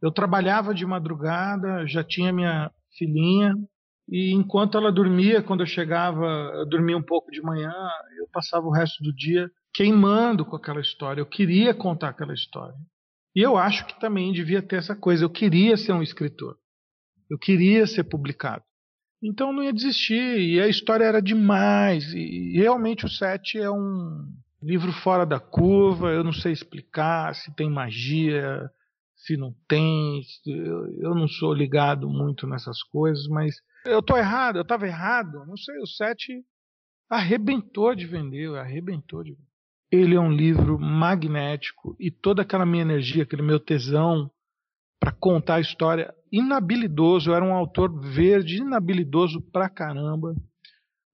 Eu 0.00 0.12
trabalhava 0.12 0.72
de 0.72 0.86
madrugada, 0.86 1.84
já 1.84 2.04
tinha 2.04 2.32
minha 2.32 2.70
filhinha 2.96 3.52
e 4.08 4.32
enquanto 4.32 4.78
ela 4.78 4.90
dormia, 4.90 5.42
quando 5.42 5.60
eu 5.60 5.66
chegava, 5.66 6.24
eu 6.54 6.66
dormia 6.66 6.96
um 6.96 7.02
pouco 7.02 7.30
de 7.30 7.42
manhã, 7.42 7.72
eu 8.18 8.26
passava 8.32 8.66
o 8.66 8.72
resto 8.72 9.02
do 9.02 9.14
dia 9.14 9.50
queimando 9.74 10.46
com 10.46 10.56
aquela 10.56 10.80
história. 10.80 11.20
Eu 11.20 11.26
queria 11.26 11.74
contar 11.74 12.08
aquela 12.08 12.32
história. 12.32 12.74
E 13.36 13.42
eu 13.42 13.56
acho 13.56 13.86
que 13.86 14.00
também 14.00 14.32
devia 14.32 14.62
ter 14.62 14.76
essa 14.76 14.96
coisa. 14.96 15.24
Eu 15.24 15.30
queria 15.30 15.76
ser 15.76 15.92
um 15.92 16.02
escritor. 16.02 16.56
Eu 17.30 17.38
queria 17.38 17.86
ser 17.86 18.04
publicado. 18.04 18.64
Então 19.22 19.52
não 19.52 19.62
ia 19.62 19.72
desistir. 19.72 20.38
E 20.38 20.60
a 20.60 20.68
história 20.68 21.04
era 21.04 21.20
demais. 21.20 22.12
E 22.14 22.52
realmente 22.56 23.04
o 23.04 23.08
Sete 23.08 23.58
é 23.58 23.70
um 23.70 24.26
livro 24.62 24.92
fora 24.92 25.24
da 25.24 25.40
curva. 25.40 26.10
Eu 26.10 26.22
não 26.22 26.32
sei 26.32 26.52
explicar 26.52 27.34
se 27.34 27.54
tem 27.54 27.70
magia, 27.70 28.70
se 29.16 29.36
não 29.36 29.54
tem. 29.66 30.22
Eu 31.00 31.14
não 31.14 31.28
sou 31.28 31.52
ligado 31.52 32.08
muito 32.08 32.46
nessas 32.46 32.82
coisas, 32.82 33.26
mas 33.28 33.56
eu 33.84 34.02
tô 34.02 34.16
errado, 34.16 34.56
eu 34.56 34.62
estava 34.62 34.86
errado. 34.86 35.44
Não 35.46 35.56
sei, 35.56 35.78
o 35.78 35.86
Sete 35.86 36.44
arrebentou 37.08 37.94
de 37.94 38.06
vender, 38.06 38.54
arrebentou 38.56 39.22
de 39.22 39.32
vender. 39.32 39.48
Ele 39.90 40.14
é 40.14 40.20
um 40.20 40.30
livro 40.30 40.78
magnético 40.78 41.96
e 41.98 42.10
toda 42.10 42.42
aquela 42.42 42.66
minha 42.66 42.82
energia, 42.82 43.22
aquele 43.22 43.42
meu 43.42 43.58
tesão 43.58 44.30
para 45.00 45.12
contar 45.12 45.56
a 45.56 45.60
história. 45.60 46.14
Inabilidoso, 46.32 47.30
eu 47.30 47.34
era 47.34 47.44
um 47.44 47.54
autor 47.54 48.00
verde, 48.00 48.58
inabilidoso 48.58 49.40
pra 49.40 49.68
caramba, 49.68 50.34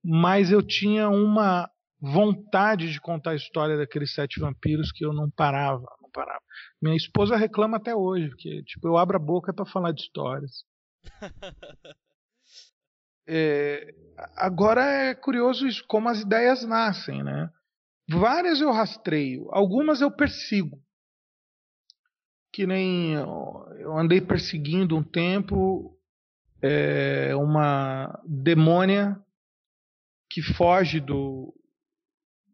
mas 0.04 0.50
eu 0.50 0.62
tinha 0.62 1.09
uma 1.09 1.71
vontade 2.00 2.92
de 2.92 3.00
contar 3.00 3.30
a 3.30 3.37
história 3.37 3.76
daqueles 3.76 4.12
sete 4.12 4.38
vampiros 4.38 4.92
que 4.92 5.04
eu 5.04 5.12
não 5.12 5.30
parava, 5.30 5.87
não 6.02 6.11
parava. 6.11 6.42
Minha 6.83 6.97
esposa 6.97 7.37
reclama 7.37 7.78
até 7.78 7.94
hoje, 7.94 8.28
porque 8.28 8.62
tipo, 8.64 8.87
eu 8.87 8.97
abro 8.97 9.16
a 9.16 9.21
boca 9.21 9.52
para 9.52 9.64
falar 9.64 9.92
de 9.92 10.02
histórias. 10.02 10.64
é, 13.26 13.94
agora 14.37 14.85
é 14.85 15.14
curioso 15.14 15.66
isso, 15.66 15.85
como 15.88 16.09
as 16.09 16.21
ideias 16.21 16.64
nascem, 16.64 17.23
né? 17.23 17.50
Várias 18.11 18.61
eu 18.61 18.71
rastreio, 18.71 19.49
algumas 19.50 20.02
eu 20.02 20.11
persigo 20.11 20.78
que 22.54 22.68
nem 22.68 23.14
eu 23.14 23.99
andei 23.99 24.20
perseguindo 24.20 24.96
um 24.96 25.02
tempo 25.02 25.99
é, 26.62 27.34
uma 27.34 28.23
demônia 28.25 29.18
que 30.30 30.40
foge 30.40 31.00
do, 31.00 31.52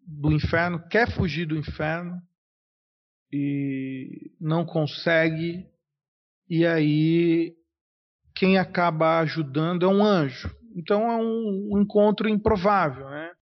do 0.06 0.32
inferno, 0.32 0.82
quer 0.88 1.10
fugir 1.10 1.44
do 1.44 1.54
inferno 1.54 2.18
e 3.30 4.32
não 4.40 4.64
consegue, 4.64 5.66
e 6.48 6.64
aí 6.64 7.54
quem 8.34 8.56
acaba 8.56 9.20
ajudando 9.20 9.84
é 9.84 9.88
um 9.88 10.02
anjo. 10.02 10.50
Então 10.74 11.12
é 11.12 11.16
um, 11.16 11.74
um 11.74 11.82
encontro 11.82 12.26
improvável, 12.26 13.06
né? 13.10 13.32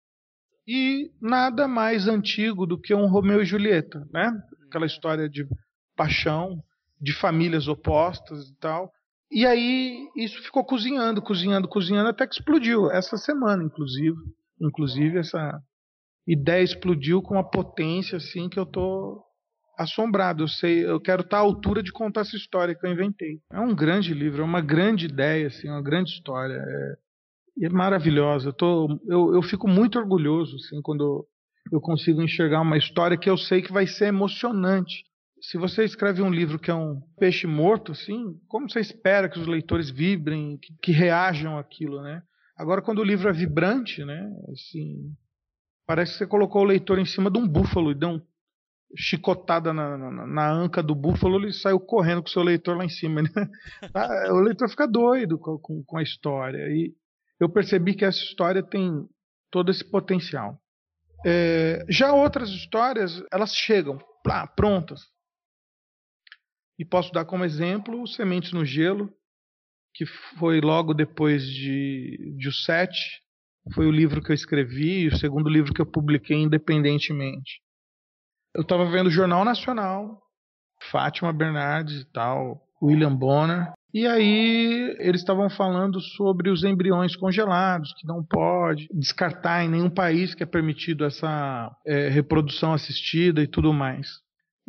E 0.66 1.12
nada 1.20 1.68
mais 1.68 2.08
antigo 2.08 2.66
do 2.66 2.80
que 2.80 2.92
um 2.92 3.06
Romeu 3.06 3.40
e 3.42 3.46
Julieta, 3.46 4.04
né? 4.12 4.32
Aquela 4.66 4.86
história 4.86 5.28
de 5.28 5.46
paixão 5.98 6.62
de 7.00 7.12
famílias 7.12 7.66
opostas 7.66 8.48
e 8.48 8.54
tal. 8.58 8.92
E 9.30 9.44
aí 9.44 10.08
isso 10.16 10.40
ficou 10.42 10.64
cozinhando, 10.64 11.20
cozinhando, 11.20 11.68
cozinhando 11.68 12.08
até 12.08 12.26
que 12.26 12.34
explodiu 12.34 12.90
essa 12.90 13.16
semana, 13.16 13.62
inclusive. 13.62 14.16
Inclusive 14.60 15.18
essa 15.18 15.60
ideia 16.26 16.62
explodiu 16.62 17.20
com 17.20 17.34
uma 17.34 17.48
potência 17.48 18.16
assim 18.16 18.48
que 18.48 18.58
eu 18.58 18.64
tô 18.64 19.22
assombrado. 19.76 20.44
Eu 20.44 20.48
sei, 20.48 20.84
eu 20.84 21.00
quero 21.00 21.22
estar 21.22 21.38
à 21.38 21.40
altura 21.40 21.82
de 21.82 21.92
contar 21.92 22.22
essa 22.22 22.36
história 22.36 22.74
que 22.74 22.86
eu 22.86 22.92
inventei. 22.92 23.40
É 23.52 23.60
um 23.60 23.74
grande 23.74 24.14
livro, 24.14 24.42
é 24.42 24.44
uma 24.44 24.60
grande 24.60 25.06
ideia, 25.06 25.48
assim, 25.48 25.68
uma 25.68 25.82
grande 25.82 26.10
história. 26.10 26.54
É, 26.56 27.66
é 27.66 27.68
maravilhosa. 27.68 28.48
Eu, 28.48 28.52
tô, 28.52 29.00
eu, 29.06 29.34
eu 29.34 29.42
fico 29.42 29.68
muito 29.68 29.98
orgulhoso 29.98 30.56
assim 30.56 30.80
quando 30.80 31.26
eu 31.70 31.80
consigo 31.80 32.22
enxergar 32.22 32.62
uma 32.62 32.78
história 32.78 33.18
que 33.18 33.28
eu 33.28 33.36
sei 33.36 33.60
que 33.60 33.72
vai 33.72 33.86
ser 33.86 34.06
emocionante 34.06 35.07
se 35.40 35.56
você 35.58 35.84
escreve 35.84 36.22
um 36.22 36.30
livro 36.30 36.58
que 36.58 36.70
é 36.70 36.74
um 36.74 37.00
peixe 37.18 37.46
morto, 37.46 37.92
assim, 37.92 38.38
como 38.48 38.68
você 38.68 38.80
espera 38.80 39.28
que 39.28 39.38
os 39.38 39.46
leitores 39.46 39.90
vibrem, 39.90 40.58
que, 40.58 40.74
que 40.82 40.92
reajam 40.92 41.58
àquilo, 41.58 42.02
né? 42.02 42.22
Agora, 42.56 42.82
quando 42.82 42.98
o 42.98 43.04
livro 43.04 43.28
é 43.28 43.32
vibrante, 43.32 44.04
né? 44.04 44.30
Assim, 44.52 45.14
parece 45.86 46.12
que 46.12 46.18
você 46.18 46.26
colocou 46.26 46.62
o 46.62 46.66
leitor 46.66 46.98
em 46.98 47.04
cima 47.04 47.30
de 47.30 47.38
um 47.38 47.46
búfalo 47.46 47.90
e 47.92 47.94
deu 47.94 48.08
um 48.10 48.20
chicotada 48.96 49.72
na, 49.72 49.98
na, 49.98 50.26
na, 50.26 50.50
anca 50.50 50.82
do 50.82 50.94
búfalo, 50.94 51.36
ele 51.36 51.52
saiu 51.52 51.78
correndo 51.78 52.22
com 52.22 52.28
o 52.28 52.32
seu 52.32 52.42
leitor 52.42 52.76
lá 52.76 52.84
em 52.84 52.88
cima. 52.88 53.22
Né? 53.22 53.28
Ah, 53.94 54.32
o 54.32 54.40
leitor 54.40 54.68
fica 54.68 54.86
doido 54.86 55.38
com, 55.38 55.58
com, 55.58 55.84
com, 55.84 55.98
a 55.98 56.02
história. 56.02 56.66
E 56.68 56.94
eu 57.38 57.48
percebi 57.48 57.94
que 57.94 58.04
essa 58.04 58.18
história 58.18 58.62
tem 58.62 59.06
todo 59.50 59.70
esse 59.70 59.84
potencial. 59.84 60.58
É, 61.24 61.84
já 61.88 62.12
outras 62.12 62.48
histórias, 62.48 63.22
elas 63.30 63.54
chegam 63.54 63.98
prontas. 64.56 65.02
E 66.78 66.84
posso 66.84 67.12
dar 67.12 67.24
como 67.24 67.44
exemplo 67.44 68.06
Sementes 68.06 68.52
no 68.52 68.64
Gelo, 68.64 69.12
que 69.94 70.06
foi 70.38 70.60
logo 70.60 70.94
depois 70.94 71.44
de, 71.44 72.34
de 72.38 72.48
O 72.48 72.52
Sete. 72.52 73.20
Foi 73.74 73.86
o 73.86 73.90
livro 73.90 74.22
que 74.22 74.30
eu 74.30 74.34
escrevi, 74.34 75.08
o 75.08 75.16
segundo 75.16 75.48
livro 75.48 75.74
que 75.74 75.80
eu 75.80 75.86
publiquei 75.86 76.36
independentemente 76.36 77.60
eu 78.54 78.62
estava 78.62 78.84
vendo 78.90 79.06
o 79.06 79.10
Jornal 79.10 79.44
Nacional, 79.44 80.20
Fátima 80.90 81.32
Bernardes 81.32 82.00
e 82.00 82.12
tal, 82.12 82.60
William 82.82 83.14
Bonner. 83.14 83.72
E 83.94 84.06
aí 84.06 84.96
eles 84.98 85.20
estavam 85.20 85.48
falando 85.48 86.00
sobre 86.00 86.50
os 86.50 86.62
embriões 86.62 87.16
congelados, 87.16 87.94
que 87.94 88.06
não 88.06 88.22
pode 88.22 88.88
descartar 88.92 89.64
em 89.64 89.68
nenhum 89.68 89.88
país 89.88 90.34
que 90.34 90.42
é 90.42 90.46
permitido 90.46 91.04
essa 91.04 91.70
é, 91.86 92.08
reprodução 92.08 92.74
assistida 92.74 93.42
e 93.42 93.46
tudo 93.46 93.72
mais. 93.72 94.08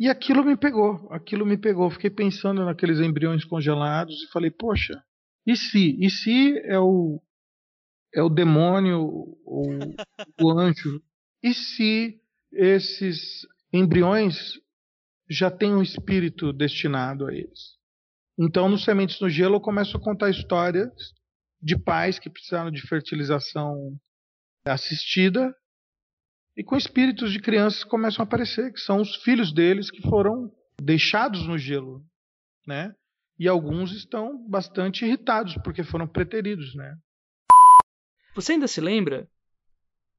E 0.00 0.08
aquilo 0.08 0.42
me 0.42 0.56
pegou, 0.56 1.12
aquilo 1.12 1.44
me 1.44 1.58
pegou. 1.58 1.90
Fiquei 1.90 2.08
pensando 2.08 2.64
naqueles 2.64 3.00
embriões 3.00 3.44
congelados 3.44 4.22
e 4.22 4.32
falei, 4.32 4.50
poxa, 4.50 5.04
e 5.46 5.54
se? 5.54 5.94
E 6.00 6.08
se 6.08 6.58
é 6.60 6.78
o, 6.78 7.22
é 8.14 8.22
o 8.22 8.30
demônio 8.30 9.36
ou 9.44 9.94
o 10.40 10.58
anjo? 10.58 11.02
E 11.42 11.52
se 11.52 12.18
esses 12.50 13.46
embriões 13.70 14.58
já 15.28 15.50
têm 15.50 15.74
um 15.74 15.82
espírito 15.82 16.50
destinado 16.50 17.26
a 17.26 17.34
eles. 17.34 17.78
Então, 18.38 18.70
nos 18.70 18.84
Sementes 18.84 19.20
no 19.20 19.28
Gelo, 19.28 19.56
eu 19.56 19.60
começo 19.60 19.98
a 19.98 20.00
contar 20.00 20.30
histórias 20.30 20.90
de 21.60 21.78
pais 21.78 22.18
que 22.18 22.30
precisaram 22.30 22.70
de 22.70 22.80
fertilização 22.80 23.94
assistida 24.64 25.54
e 26.60 26.62
com 26.62 26.76
espíritos 26.76 27.32
de 27.32 27.40
crianças 27.40 27.82
que 27.82 27.88
começam 27.88 28.22
a 28.22 28.26
aparecer, 28.26 28.70
que 28.70 28.80
são 28.80 29.00
os 29.00 29.16
filhos 29.22 29.50
deles 29.50 29.90
que 29.90 30.02
foram 30.02 30.54
deixados 30.78 31.46
no 31.46 31.56
gelo, 31.56 32.04
né? 32.66 32.94
E 33.38 33.48
alguns 33.48 33.92
estão 33.92 34.46
bastante 34.46 35.06
irritados 35.06 35.54
porque 35.64 35.82
foram 35.82 36.06
preteridos, 36.06 36.74
né? 36.74 36.98
Você 38.34 38.52
ainda 38.52 38.68
se 38.68 38.78
lembra? 38.78 39.26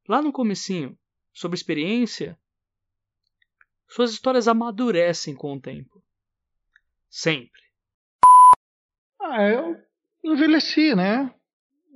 Lá 0.09 0.19
no 0.19 0.31
comecinho, 0.33 0.97
sobre 1.31 1.55
experiência, 1.55 2.35
suas 3.87 4.11
histórias 4.11 4.47
amadurecem 4.47 5.35
com 5.35 5.53
o 5.53 5.61
tempo. 5.61 6.03
Sempre. 7.07 7.61
Ah, 9.21 9.43
eu 9.43 9.79
envelheci, 10.23 10.95
né? 10.95 11.31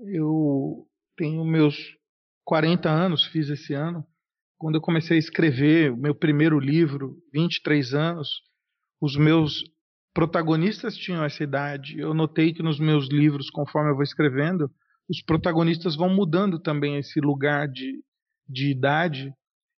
Eu 0.05 0.87
tenho 1.17 1.43
meus 1.43 1.97
40 2.43 2.87
anos, 2.87 3.25
fiz 3.25 3.49
esse 3.49 3.73
ano. 3.73 4.05
Quando 4.57 4.75
eu 4.75 4.81
comecei 4.81 5.17
a 5.17 5.19
escrever 5.19 5.91
o 5.91 5.97
meu 5.97 6.15
primeiro 6.15 6.59
livro, 6.59 7.17
23 7.33 7.93
anos, 7.93 8.41
os 9.01 9.15
meus 9.15 9.63
protagonistas 10.13 10.95
tinham 10.95 11.23
essa 11.23 11.43
idade. 11.43 11.99
Eu 11.99 12.13
notei 12.13 12.53
que 12.53 12.63
nos 12.63 12.79
meus 12.79 13.07
livros, 13.09 13.49
conforme 13.49 13.91
eu 13.91 13.95
vou 13.95 14.03
escrevendo, 14.03 14.71
os 15.09 15.21
protagonistas 15.21 15.95
vão 15.95 16.09
mudando 16.09 16.59
também 16.59 16.97
esse 16.97 17.19
lugar 17.19 17.67
de, 17.67 18.01
de 18.47 18.71
idade 18.71 19.33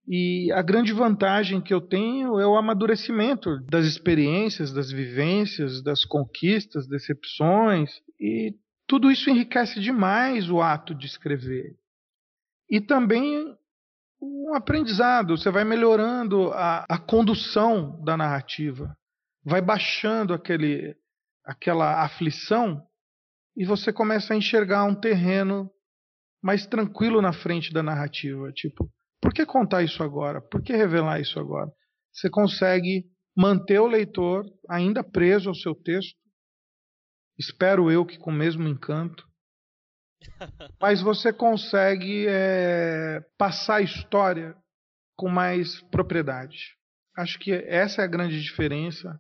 e 0.08 0.50
a 0.54 0.62
grande 0.62 0.94
vantagem 0.94 1.60
que 1.60 1.74
eu 1.74 1.82
tenho 1.82 2.40
é 2.40 2.48
o 2.48 2.56
amadurecimento 2.56 3.60
das 3.70 3.86
experiências, 3.86 4.72
das 4.72 4.90
vivências, 4.90 5.84
das 5.84 6.06
conquistas, 6.06 6.88
decepções, 6.88 7.92
e 8.18 8.56
tudo 8.88 9.12
isso 9.12 9.30
enriquece 9.30 9.82
demais 9.82 10.50
o 10.50 10.62
ato 10.62 10.96
de 10.96 11.06
escrever. 11.06 11.76
E 12.70 12.80
também 12.80 13.54
um 14.22 14.54
aprendizado, 14.56 15.38
você 15.38 15.52
vai 15.52 15.64
melhorando 15.64 16.52
a, 16.52 16.86
a 16.90 16.98
condução 16.98 18.02
da 18.04 18.18
narrativa, 18.18 18.96
vai 19.44 19.62
baixando 19.62 20.34
aquele, 20.34 20.96
aquela 21.46 22.04
aflição 22.04 22.82
e 23.56 23.66
você 23.66 23.92
começa 23.92 24.34
a 24.34 24.38
enxergar 24.38 24.84
um 24.86 24.96
terreno 24.96 25.70
mais 26.42 26.66
tranquilo 26.66 27.22
na 27.22 27.34
frente 27.34 27.74
da 27.74 27.82
narrativa. 27.82 28.52
Tipo, 28.52 28.90
por 29.22 29.34
que 29.34 29.46
contar 29.46 29.84
isso 29.84 30.04
agora? 30.04 30.42
Por 30.42 30.62
que 30.62 30.74
revelar 30.74 31.20
isso 31.20 31.40
agora? 31.40 31.72
Você 32.14 32.30
consegue 32.30 33.06
manter 33.36 33.80
o 33.80 33.88
leitor 33.88 34.46
ainda 34.70 35.04
preso 35.04 35.50
ao 35.50 35.56
seu 35.56 35.76
texto, 35.76 36.18
espero 37.38 37.92
eu 37.92 38.06
que 38.06 38.18
com 38.18 38.32
o 38.32 38.34
mesmo 38.34 38.68
encanto, 38.68 39.28
mas 40.80 41.02
você 41.02 41.32
consegue 41.34 42.26
é, 42.28 43.24
passar 43.38 43.78
a 43.78 43.82
história 43.82 44.56
com 45.16 45.30
mais 45.30 45.82
propriedade. 45.84 46.76
Acho 47.18 47.40
que 47.40 47.52
essa 47.52 48.02
é 48.02 48.06
a 48.06 48.10
grande 48.10 48.42
diferença 48.42 49.20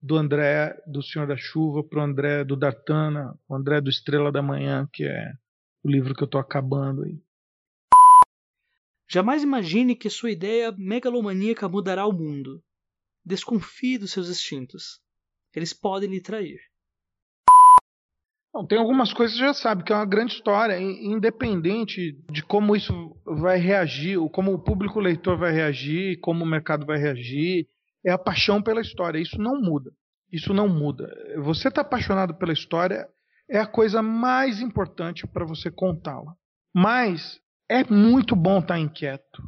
do 0.00 0.16
André 0.16 0.78
do 0.86 1.02
Senhor 1.02 1.26
da 1.26 1.36
Chuva 1.36 1.82
para 1.82 2.00
o 2.00 2.02
André 2.02 2.44
do 2.44 2.56
Dartana, 2.56 3.34
o 3.48 3.56
André 3.56 3.80
do 3.80 3.88
Estrela 3.88 4.30
da 4.30 4.42
Manhã, 4.42 4.86
que 4.92 5.04
é 5.04 5.32
o 5.82 5.90
livro 5.90 6.14
que 6.14 6.22
eu 6.22 6.26
estou 6.26 6.40
acabando 6.40 7.04
aí. 7.04 7.18
Jamais 9.08 9.42
imagine 9.42 9.94
que 9.94 10.10
sua 10.10 10.30
ideia 10.30 10.72
megalomaníaca 10.72 11.68
mudará 11.68 12.06
o 12.06 12.12
mundo. 12.12 12.62
Desconfie 13.24 13.96
dos 13.96 14.12
seus 14.12 14.28
instintos. 14.28 15.00
Eles 15.54 15.72
podem 15.72 16.10
lhe 16.10 16.20
trair. 16.20 16.60
Bom, 18.54 18.64
tem 18.64 18.78
algumas 18.78 19.12
coisas 19.12 19.34
que 19.36 19.42
já 19.42 19.52
sabe 19.52 19.82
que 19.82 19.92
é 19.92 19.96
uma 19.96 20.06
grande 20.06 20.34
história, 20.34 20.80
independente 20.80 22.12
de 22.30 22.40
como 22.40 22.76
isso 22.76 23.16
vai 23.26 23.58
reagir, 23.58 24.16
como 24.30 24.52
o 24.52 24.62
público 24.62 25.00
leitor 25.00 25.36
vai 25.36 25.50
reagir, 25.50 26.20
como 26.20 26.44
o 26.44 26.46
mercado 26.46 26.86
vai 26.86 26.96
reagir, 26.96 27.66
é 28.06 28.12
a 28.12 28.18
paixão 28.18 28.62
pela 28.62 28.80
história. 28.80 29.18
Isso 29.18 29.38
não 29.38 29.60
muda. 29.60 29.90
Isso 30.30 30.54
não 30.54 30.68
muda. 30.68 31.12
Você 31.42 31.66
está 31.66 31.80
apaixonado 31.80 32.36
pela 32.36 32.52
história 32.52 33.08
é 33.50 33.58
a 33.58 33.66
coisa 33.66 34.00
mais 34.00 34.60
importante 34.60 35.26
para 35.26 35.44
você 35.44 35.68
contá-la. 35.68 36.36
Mas 36.72 37.40
é 37.68 37.82
muito 37.82 38.36
bom 38.36 38.60
estar 38.60 38.78
inquieto. 38.78 39.42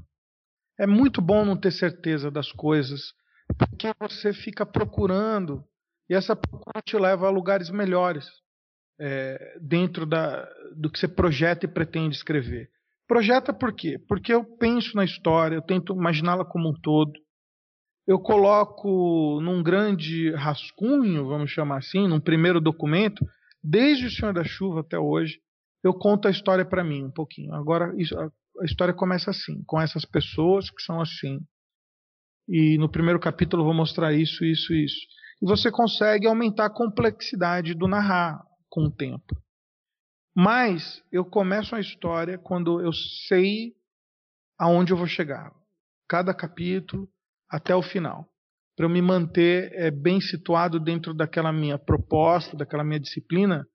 É 0.80 0.86
muito 0.86 1.22
bom 1.22 1.44
não 1.44 1.56
ter 1.56 1.70
certeza 1.70 2.28
das 2.28 2.50
coisas, 2.50 3.14
porque 3.56 3.92
você 4.00 4.32
fica 4.32 4.66
procurando 4.66 5.64
e 6.10 6.14
essa 6.14 6.34
procura 6.34 6.82
te 6.82 6.96
leva 6.96 7.28
a 7.28 7.30
lugares 7.30 7.70
melhores 7.70 8.26
é, 8.98 9.58
dentro 9.60 10.06
da, 10.06 10.48
do 10.76 10.90
que 10.90 10.98
você 10.98 11.08
projeta 11.08 11.66
e 11.66 11.68
pretende 11.68 12.16
escrever. 12.16 12.70
Projeta 13.06 13.52
por 13.52 13.72
quê? 13.72 13.98
Porque 14.08 14.32
eu 14.32 14.44
penso 14.44 14.96
na 14.96 15.04
história, 15.04 15.56
eu 15.56 15.62
tento 15.62 15.94
imaginá-la 15.94 16.44
como 16.44 16.70
um 16.70 16.80
todo. 16.80 17.12
Eu 18.06 18.18
coloco 18.18 19.40
num 19.40 19.62
grande 19.62 20.30
rascunho, 20.32 21.26
vamos 21.26 21.50
chamar 21.50 21.78
assim, 21.78 22.06
num 22.08 22.20
primeiro 22.20 22.60
documento, 22.60 23.24
desde 23.62 24.06
o 24.06 24.10
Senhor 24.10 24.32
da 24.32 24.44
Chuva 24.44 24.80
até 24.80 24.98
hoje, 24.98 25.40
eu 25.82 25.92
conto 25.92 26.26
a 26.26 26.30
história 26.30 26.64
para 26.64 26.84
mim 26.84 27.04
um 27.04 27.10
pouquinho. 27.10 27.52
Agora 27.54 27.92
a 28.60 28.64
história 28.64 28.94
começa 28.94 29.30
assim, 29.30 29.62
com 29.66 29.80
essas 29.80 30.04
pessoas 30.04 30.70
que 30.70 30.82
são 30.82 31.00
assim. 31.00 31.40
E 32.48 32.78
no 32.78 32.88
primeiro 32.88 33.20
capítulo 33.20 33.62
eu 33.62 33.66
vou 33.66 33.74
mostrar 33.74 34.12
isso, 34.12 34.44
isso, 34.44 34.72
isso. 34.72 35.00
E 35.42 35.46
você 35.46 35.70
consegue 35.70 36.26
aumentar 36.26 36.66
a 36.66 36.72
complexidade 36.72 37.74
do 37.74 37.86
narrar 37.86 38.40
com 38.76 38.84
o 38.84 38.90
tempo. 38.90 39.34
Mas 40.36 41.02
eu 41.10 41.24
começo 41.24 41.74
a 41.74 41.80
história 41.80 42.36
quando 42.36 42.78
eu 42.82 42.92
sei 42.92 43.72
aonde 44.58 44.92
eu 44.92 44.98
vou 44.98 45.06
chegar. 45.06 45.50
Cada 46.06 46.34
capítulo 46.34 47.08
até 47.48 47.74
o 47.74 47.80
final. 47.80 48.28
Para 48.76 48.84
eu 48.84 48.90
me 48.90 49.00
manter 49.00 49.72
é, 49.72 49.90
bem 49.90 50.20
situado 50.20 50.78
dentro 50.78 51.14
daquela 51.14 51.50
minha 51.50 51.78
proposta, 51.78 52.54
daquela 52.54 52.84
minha 52.84 53.00
disciplina, 53.00 53.66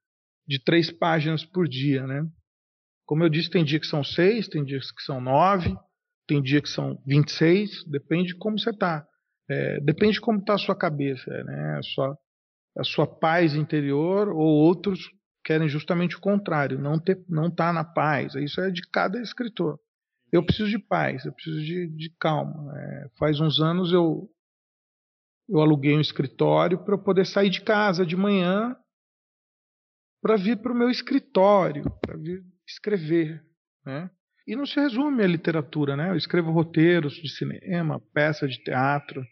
de 0.47 0.63
três 0.63 0.91
páginas 0.91 1.43
por 1.43 1.67
dia, 1.67 2.05
né? 2.05 2.23
Como 3.07 3.23
eu 3.23 3.29
disse, 3.29 3.49
tem 3.49 3.65
dia 3.65 3.79
que 3.79 3.87
são 3.87 4.03
seis, 4.03 4.47
tem 4.47 4.63
dias 4.63 4.91
que 4.91 5.01
são 5.01 5.19
nove, 5.19 5.75
tem 6.27 6.39
dia 6.43 6.61
que 6.61 6.69
são 6.69 7.01
26, 7.07 7.85
depende 7.89 8.33
de 8.33 8.37
como 8.37 8.59
você 8.59 8.69
está. 8.69 9.03
É, 9.49 9.79
depende 9.79 10.13
de 10.13 10.21
como 10.21 10.37
está 10.39 10.53
a 10.53 10.59
sua 10.59 10.75
cabeça, 10.75 11.29
né? 11.43 11.77
a, 11.79 11.81
sua, 11.81 12.15
a 12.77 12.83
sua 12.83 13.05
paz 13.05 13.55
interior, 13.55 14.29
ou 14.29 14.47
outros 14.47 14.99
querem 15.43 15.67
justamente 15.67 16.15
o 16.15 16.21
contrário, 16.21 16.79
não 16.79 16.99
ter, 16.99 17.23
não 17.27 17.49
tá 17.49 17.73
na 17.73 17.83
paz. 17.83 18.35
Isso 18.35 18.61
é 18.61 18.69
de 18.69 18.81
cada 18.89 19.19
escritor. 19.21 19.79
Eu 20.31 20.45
preciso 20.45 20.69
de 20.69 20.79
paz, 20.79 21.25
eu 21.25 21.33
preciso 21.33 21.61
de, 21.61 21.87
de 21.87 22.15
calma. 22.19 22.71
É, 22.77 23.09
faz 23.17 23.39
uns 23.39 23.59
anos 23.59 23.91
eu 23.91 24.29
eu 25.49 25.59
aluguei 25.59 25.93
um 25.97 25.99
escritório 25.99 26.81
para 26.81 26.93
eu 26.93 27.03
poder 27.03 27.25
sair 27.25 27.49
de 27.49 27.61
casa 27.61 28.05
de 28.05 28.15
manhã 28.15 28.73
para 30.21 30.37
vir 30.37 30.57
para 30.61 30.71
o 30.71 30.75
meu 30.75 30.89
escritório, 30.89 31.83
para 31.99 32.15
vir 32.15 32.41
escrever, 32.65 33.43
né? 33.85 34.09
E 34.47 34.55
não 34.55 34.65
se 34.65 34.79
resume 34.79 35.23
a 35.23 35.27
literatura, 35.27 35.97
né? 35.97 36.09
Eu 36.09 36.15
escrevo 36.15 36.51
roteiros 36.51 37.15
de 37.15 37.29
cinema, 37.29 38.01
peças 38.13 38.51
de 38.51 38.63
teatro. 38.63 39.25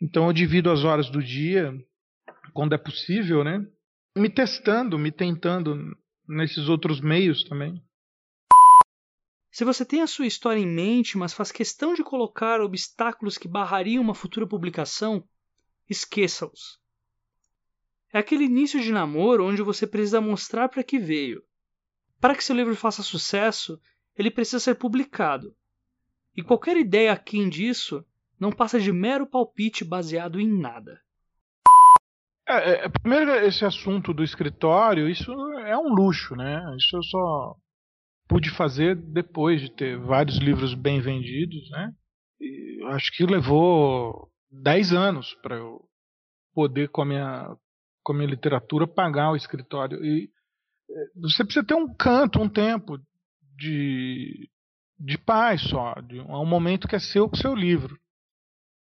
Então 0.00 0.26
eu 0.26 0.32
divido 0.32 0.70
as 0.70 0.84
horas 0.84 1.10
do 1.10 1.22
dia, 1.22 1.74
quando 2.52 2.74
é 2.74 2.78
possível, 2.78 3.44
né? 3.44 3.66
Me 4.16 4.28
testando, 4.28 4.98
me 4.98 5.10
tentando 5.10 5.96
nesses 6.26 6.68
outros 6.68 7.00
meios 7.00 7.44
também. 7.44 7.82
Se 9.50 9.64
você 9.64 9.84
tem 9.84 10.00
a 10.00 10.06
sua 10.06 10.26
história 10.26 10.60
em 10.60 10.66
mente, 10.66 11.18
mas 11.18 11.32
faz 11.32 11.50
questão 11.50 11.92
de 11.92 12.04
colocar 12.04 12.60
obstáculos 12.60 13.36
que 13.36 13.48
barrariam 13.48 14.02
uma 14.02 14.14
futura 14.14 14.46
publicação, 14.46 15.26
esqueça-os. 15.88 16.78
É 18.12 18.18
aquele 18.18 18.44
início 18.44 18.80
de 18.80 18.92
namoro 18.92 19.44
onde 19.44 19.62
você 19.62 19.86
precisa 19.86 20.20
mostrar 20.20 20.68
para 20.68 20.84
que 20.84 20.98
veio. 20.98 21.42
Para 22.20 22.34
que 22.34 22.44
seu 22.44 22.54
livro 22.54 22.76
faça 22.76 23.02
sucesso, 23.02 23.80
ele 24.16 24.30
precisa 24.30 24.60
ser 24.60 24.76
publicado. 24.76 25.54
E 26.36 26.42
qualquer 26.42 26.76
ideia 26.76 27.12
aquém 27.12 27.48
disso 27.48 28.04
não 28.38 28.52
passa 28.52 28.78
de 28.78 28.92
mero 28.92 29.26
palpite 29.26 29.84
baseado 29.84 30.40
em 30.40 30.48
nada. 30.48 31.00
É, 32.50 32.84
é, 32.84 32.88
primeiro, 32.88 33.30
esse 33.46 33.64
assunto 33.64 34.12
do 34.12 34.24
escritório, 34.24 35.08
isso 35.08 35.32
é 35.58 35.78
um 35.78 35.94
luxo, 35.94 36.34
né? 36.34 36.60
Isso 36.76 36.96
eu 36.96 37.02
só 37.04 37.54
pude 38.28 38.50
fazer 38.50 38.96
depois 38.96 39.60
de 39.60 39.70
ter 39.70 39.96
vários 39.98 40.38
livros 40.38 40.74
bem 40.74 41.00
vendidos, 41.00 41.70
né? 41.70 41.92
E 42.40 42.82
acho 42.88 43.12
que 43.12 43.24
levou 43.24 44.28
10 44.50 44.92
anos 44.92 45.34
para 45.42 45.56
eu 45.56 45.80
poder 46.52 46.88
com 46.88 47.02
a 47.02 47.04
minha 47.04 47.56
com 48.02 48.12
a 48.12 48.16
minha 48.16 48.30
literatura 48.30 48.86
pagar 48.86 49.30
o 49.30 49.36
escritório 49.36 50.04
e 50.04 50.30
é, 50.90 51.20
você 51.20 51.44
precisa 51.44 51.64
ter 51.64 51.74
um 51.74 51.94
canto, 51.94 52.40
um 52.40 52.48
tempo 52.48 52.98
de 53.56 54.48
de 54.98 55.16
paz 55.16 55.62
só, 55.62 55.94
de 56.00 56.18
um, 56.20 56.34
um 56.34 56.46
momento 56.46 56.88
que 56.88 56.96
é 56.96 56.98
seu 56.98 57.28
com 57.28 57.36
seu 57.36 57.54
livro. 57.54 57.96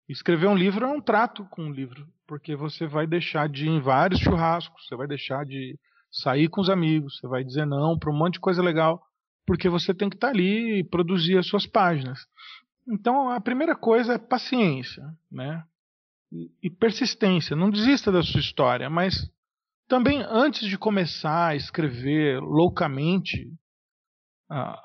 Escrever 0.09 0.49
um 0.49 0.57
livro 0.57 0.87
é 0.87 0.89
um 0.89 1.01
trato 1.01 1.45
com 1.51 1.65
um 1.65 1.73
livro, 1.73 2.07
porque 2.27 2.57
você 2.57 2.87
vai 2.87 3.07
deixar 3.07 3.49
de 3.49 3.67
ir 3.67 3.71
em 3.71 3.81
vários 3.81 4.21
churrascos, 4.21 4.87
você 4.87 4.97
vai 4.97 5.07
deixar 5.07 5.45
de 5.45 5.79
sair 6.11 6.49
com 6.49 6.61
os 6.61 6.71
amigos, 6.71 7.19
você 7.19 7.29
vai 7.29 7.45
dizer 7.45 7.67
não 7.67 7.99
para 7.99 8.11
um 8.11 8.17
monte 8.17 8.35
de 8.35 8.41
coisa 8.41 8.63
legal 8.63 9.03
porque 9.49 9.67
você 9.71 9.95
tem 9.95 10.11
que 10.11 10.17
estar 10.17 10.27
tá 10.27 10.33
ali 10.35 10.81
e 10.81 10.85
produzir 10.85 11.39
as 11.39 11.47
suas 11.47 11.67
páginas. 11.67 12.19
Então, 12.87 13.31
a 13.31 13.41
primeira 13.41 13.75
coisa 13.75 14.13
é 14.13 14.19
paciência, 14.19 15.03
né? 15.33 15.65
E, 16.63 16.69
persistência. 16.69 17.57
Não 17.57 17.71
desista 17.71 18.13
da 18.13 18.23
sua 18.23 18.41
história, 18.41 18.91
mas 18.91 19.15
também 19.89 20.23
antes 20.29 20.69
de 20.69 20.77
começar 20.77 21.49
a 21.49 21.57
escrever 21.57 22.39
loucamente 22.41 23.51
a, 24.51 24.79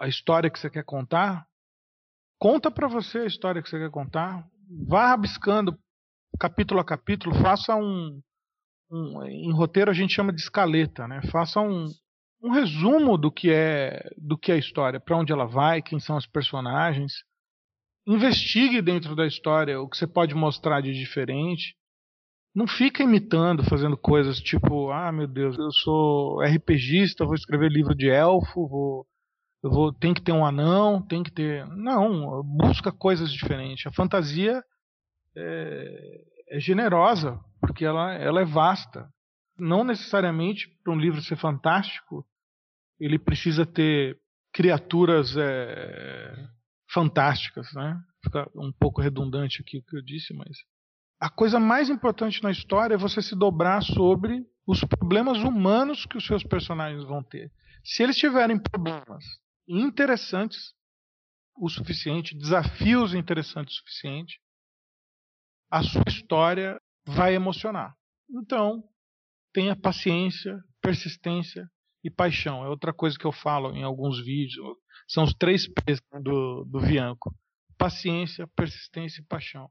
a 0.00 0.08
história 0.08 0.50
que 0.50 0.58
você 0.58 0.68
quer 0.68 0.84
contar, 0.84 1.46
conta 2.42 2.72
para 2.72 2.88
você 2.88 3.18
a 3.18 3.26
história 3.26 3.62
que 3.62 3.70
você 3.70 3.78
quer 3.78 3.90
contar, 3.92 4.44
vá 4.88 5.10
rabiscando 5.10 5.78
capítulo 6.40 6.80
a 6.80 6.84
capítulo, 6.84 7.36
faça 7.36 7.76
um, 7.76 8.20
um 8.90 9.22
em 9.26 9.52
roteiro 9.52 9.92
a 9.92 9.94
gente 9.94 10.12
chama 10.12 10.32
de 10.32 10.40
escaleta, 10.40 11.06
né? 11.06 11.22
Faça 11.30 11.60
um, 11.60 11.86
um 12.42 12.50
resumo 12.50 13.16
do 13.16 13.30
que 13.30 13.52
é 13.52 14.10
do 14.18 14.36
que 14.36 14.50
é 14.50 14.56
a 14.56 14.58
história, 14.58 14.98
para 14.98 15.16
onde 15.16 15.32
ela 15.32 15.46
vai, 15.46 15.80
quem 15.80 16.00
são 16.00 16.16
os 16.16 16.26
personagens. 16.26 17.12
Investigue 18.08 18.82
dentro 18.82 19.14
da 19.14 19.24
história 19.24 19.80
o 19.80 19.88
que 19.88 19.96
você 19.96 20.08
pode 20.08 20.34
mostrar 20.34 20.80
de 20.80 20.92
diferente. 20.92 21.76
Não 22.52 22.66
fica 22.66 23.04
imitando, 23.04 23.62
fazendo 23.62 23.96
coisas 23.96 24.40
tipo, 24.40 24.90
ah, 24.90 25.12
meu 25.12 25.28
Deus, 25.28 25.56
eu 25.56 25.70
sou 25.70 26.40
RPGista, 26.42 27.24
vou 27.24 27.36
escrever 27.36 27.70
livro 27.70 27.94
de 27.94 28.10
elfo, 28.10 28.66
vou 28.66 29.06
eu 29.62 29.70
vou 29.70 29.92
tem 29.92 30.12
que 30.12 30.22
ter 30.22 30.32
um 30.32 30.44
anão, 30.44 31.00
tem 31.00 31.22
que 31.22 31.30
ter, 31.30 31.66
não, 31.68 32.42
busca 32.42 32.90
coisas 32.90 33.32
diferentes. 33.32 33.86
A 33.86 33.92
fantasia 33.92 34.62
é, 35.36 36.56
é 36.56 36.60
generosa, 36.60 37.38
porque 37.60 37.84
ela, 37.84 38.12
ela 38.14 38.40
é 38.40 38.44
vasta 38.44 39.08
não 39.58 39.84
necessariamente 39.84 40.68
para 40.82 40.92
um 40.92 40.98
livro 40.98 41.22
ser 41.22 41.36
fantástico 41.36 42.26
ele 42.98 43.18
precisa 43.18 43.66
ter 43.66 44.16
criaturas 44.52 45.36
é, 45.36 46.34
fantásticas, 46.92 47.66
né? 47.74 47.98
Fica 48.22 48.48
um 48.54 48.72
pouco 48.78 49.00
redundante 49.00 49.60
aqui 49.60 49.78
o 49.78 49.82
que 49.82 49.96
eu 49.96 50.02
disse, 50.02 50.32
mas 50.34 50.56
a 51.20 51.28
coisa 51.28 51.58
mais 51.58 51.88
importante 51.90 52.42
na 52.42 52.50
história 52.50 52.94
é 52.94 52.98
você 52.98 53.20
se 53.20 53.34
dobrar 53.34 53.82
sobre 53.82 54.44
os 54.66 54.84
problemas 54.84 55.38
humanos 55.38 56.06
que 56.06 56.16
os 56.16 56.24
seus 56.24 56.44
personagens 56.44 57.02
vão 57.04 57.22
ter. 57.22 57.50
Se 57.84 58.02
eles 58.02 58.16
tiverem 58.16 58.58
problemas 58.58 59.24
interessantes 59.68 60.74
o 61.56 61.68
suficiente, 61.68 62.36
desafios 62.36 63.14
interessantes 63.14 63.74
o 63.74 63.78
suficiente, 63.78 64.40
a 65.70 65.82
sua 65.82 66.04
história 66.08 66.80
vai 67.06 67.34
emocionar. 67.34 67.94
Então, 68.30 68.82
tenha 69.52 69.76
paciência, 69.76 70.58
persistência 70.80 71.68
e 72.04 72.10
paixão. 72.10 72.64
É 72.64 72.68
outra 72.68 72.92
coisa 72.92 73.18
que 73.18 73.24
eu 73.24 73.32
falo 73.32 73.74
em 73.74 73.82
alguns 73.82 74.22
vídeos. 74.24 74.76
São 75.08 75.24
os 75.24 75.34
três 75.34 75.66
P's 75.68 76.00
do, 76.22 76.64
do 76.64 76.80
Vianco: 76.80 77.34
paciência, 77.78 78.46
persistência 78.56 79.20
e 79.20 79.26
paixão. 79.26 79.70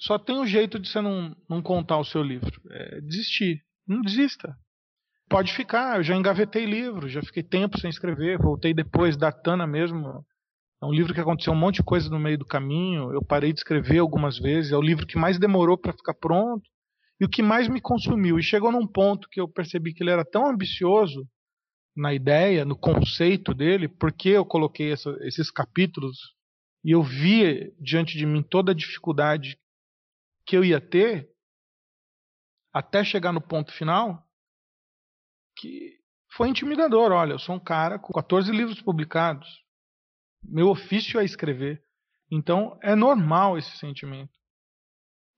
Só 0.00 0.18
tem 0.18 0.38
um 0.38 0.46
jeito 0.46 0.78
de 0.78 0.88
você 0.88 1.00
não, 1.00 1.36
não 1.48 1.62
contar 1.62 1.98
o 1.98 2.04
seu 2.04 2.22
livro: 2.22 2.60
é 2.70 3.00
desistir. 3.00 3.64
Não 3.86 4.02
desista. 4.02 4.54
Pode 5.28 5.52
ficar. 5.52 5.98
Eu 5.98 6.02
já 6.02 6.14
engavetei 6.14 6.64
livro, 6.64 7.08
já 7.08 7.22
fiquei 7.22 7.42
tempo 7.42 7.78
sem 7.78 7.90
escrever. 7.90 8.38
Voltei 8.38 8.72
depois 8.72 9.16
da 9.16 9.30
Tana 9.30 9.66
mesmo. 9.66 10.24
É 10.82 10.86
um 10.86 10.92
livro 10.92 11.12
que 11.12 11.20
aconteceu 11.20 11.52
um 11.52 11.56
monte 11.56 11.76
de 11.76 11.82
coisa 11.82 12.08
no 12.08 12.18
meio 12.18 12.38
do 12.38 12.46
caminho. 12.46 13.12
Eu 13.12 13.22
parei 13.22 13.52
de 13.52 13.60
escrever 13.60 13.98
algumas 13.98 14.38
vezes. 14.38 14.72
É 14.72 14.76
o 14.76 14.82
livro 14.82 15.06
que 15.06 15.18
mais 15.18 15.38
demorou 15.38 15.76
para 15.76 15.92
ficar 15.92 16.14
pronto 16.14 16.68
e 17.20 17.24
o 17.24 17.28
que 17.28 17.42
mais 17.42 17.68
me 17.68 17.80
consumiu. 17.80 18.38
E 18.38 18.42
chegou 18.42 18.72
num 18.72 18.86
ponto 18.86 19.28
que 19.28 19.40
eu 19.40 19.48
percebi 19.48 19.92
que 19.92 20.02
ele 20.02 20.10
era 20.10 20.24
tão 20.24 20.48
ambicioso 20.48 21.26
na 21.96 22.14
ideia, 22.14 22.64
no 22.64 22.78
conceito 22.78 23.52
dele, 23.52 23.88
porque 23.88 24.30
eu 24.30 24.44
coloquei 24.44 24.92
essa, 24.92 25.10
esses 25.22 25.50
capítulos 25.50 26.16
e 26.84 26.92
eu 26.92 27.02
via 27.02 27.72
diante 27.80 28.16
de 28.16 28.24
mim 28.24 28.42
toda 28.42 28.70
a 28.70 28.74
dificuldade 28.74 29.58
que 30.46 30.56
eu 30.56 30.64
ia 30.64 30.80
ter 30.80 31.28
até 32.72 33.02
chegar 33.02 33.32
no 33.32 33.40
ponto 33.40 33.72
final, 33.72 34.27
que 35.58 35.96
foi 36.32 36.48
intimidador. 36.48 37.12
Olha, 37.12 37.32
eu 37.32 37.38
sou 37.38 37.56
um 37.56 37.60
cara 37.60 37.98
com 37.98 38.12
14 38.12 38.50
livros 38.50 38.80
publicados. 38.80 39.48
Meu 40.42 40.68
ofício 40.68 41.18
é 41.20 41.24
escrever. 41.24 41.82
Então 42.30 42.78
é 42.82 42.94
normal 42.94 43.58
esse 43.58 43.76
sentimento. 43.78 44.32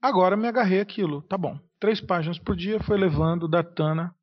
Agora 0.02 0.36
me 0.36 0.48
agarrei 0.48 0.80
aquilo. 0.80 1.22
Tá 1.22 1.38
bom 1.38 1.58
três 1.80 2.00
páginas 2.00 2.38
por 2.38 2.54
dia, 2.54 2.78
foi 2.80 2.98
levando 2.98 3.48
da 3.48 3.64
Tana 3.64 4.14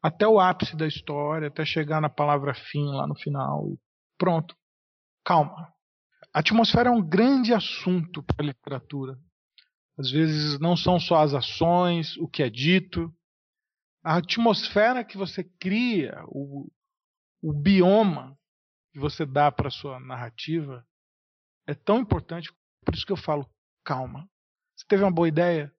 até 0.00 0.28
o 0.28 0.38
ápice 0.38 0.76
da 0.76 0.86
história, 0.86 1.48
até 1.48 1.64
chegar 1.64 2.00
na 2.00 2.08
palavra 2.08 2.54
fim 2.54 2.84
lá 2.92 3.06
no 3.06 3.16
final. 3.16 3.76
Pronto. 4.16 4.54
Calma. 5.24 5.72
A 6.32 6.38
atmosfera 6.40 6.90
é 6.90 6.92
um 6.92 7.02
grande 7.02 7.52
assunto 7.52 8.22
para 8.22 8.44
a 8.44 8.46
literatura. 8.46 9.18
Às 9.98 10.10
vezes 10.10 10.60
não 10.60 10.76
são 10.76 11.00
só 11.00 11.22
as 11.22 11.34
ações, 11.34 12.16
o 12.18 12.28
que 12.28 12.42
é 12.42 12.50
dito. 12.50 13.12
A 14.02 14.16
atmosfera 14.16 15.04
que 15.04 15.16
você 15.16 15.44
cria, 15.44 16.22
o, 16.28 16.70
o 17.42 17.52
bioma 17.52 18.38
que 18.92 18.98
você 18.98 19.26
dá 19.26 19.50
para 19.50 19.68
a 19.68 19.72
sua 19.72 20.00
narrativa 20.00 20.86
é 21.66 21.74
tão 21.74 21.98
importante. 21.98 22.52
Por 22.84 22.94
isso 22.94 23.04
que 23.04 23.12
eu 23.12 23.16
falo, 23.16 23.48
calma. 23.84 24.28
Você 24.76 24.86
teve 24.88 25.02
uma 25.02 25.12
boa 25.12 25.28
ideia? 25.28 25.74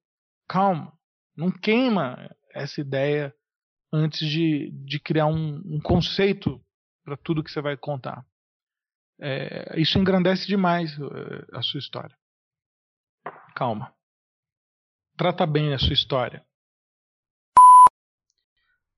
Calma. 0.47 0.97
Não 1.35 1.51
queima 1.51 2.29
essa 2.53 2.81
ideia 2.81 3.33
antes 3.91 4.27
de, 4.27 4.71
de 4.85 4.99
criar 4.99 5.27
um, 5.27 5.57
um 5.65 5.79
conceito 5.81 6.63
para 7.03 7.17
tudo 7.17 7.43
que 7.43 7.51
você 7.51 7.61
vai 7.61 7.75
contar. 7.75 8.25
É, 9.21 9.79
isso 9.79 9.97
engrandece 9.97 10.47
demais 10.47 10.91
é, 10.97 11.57
a 11.57 11.61
sua 11.61 11.79
história. 11.79 12.17
Calma. 13.55 13.93
Trata 15.17 15.45
bem 15.45 15.73
a 15.73 15.79
sua 15.79 15.93
história. 15.93 16.45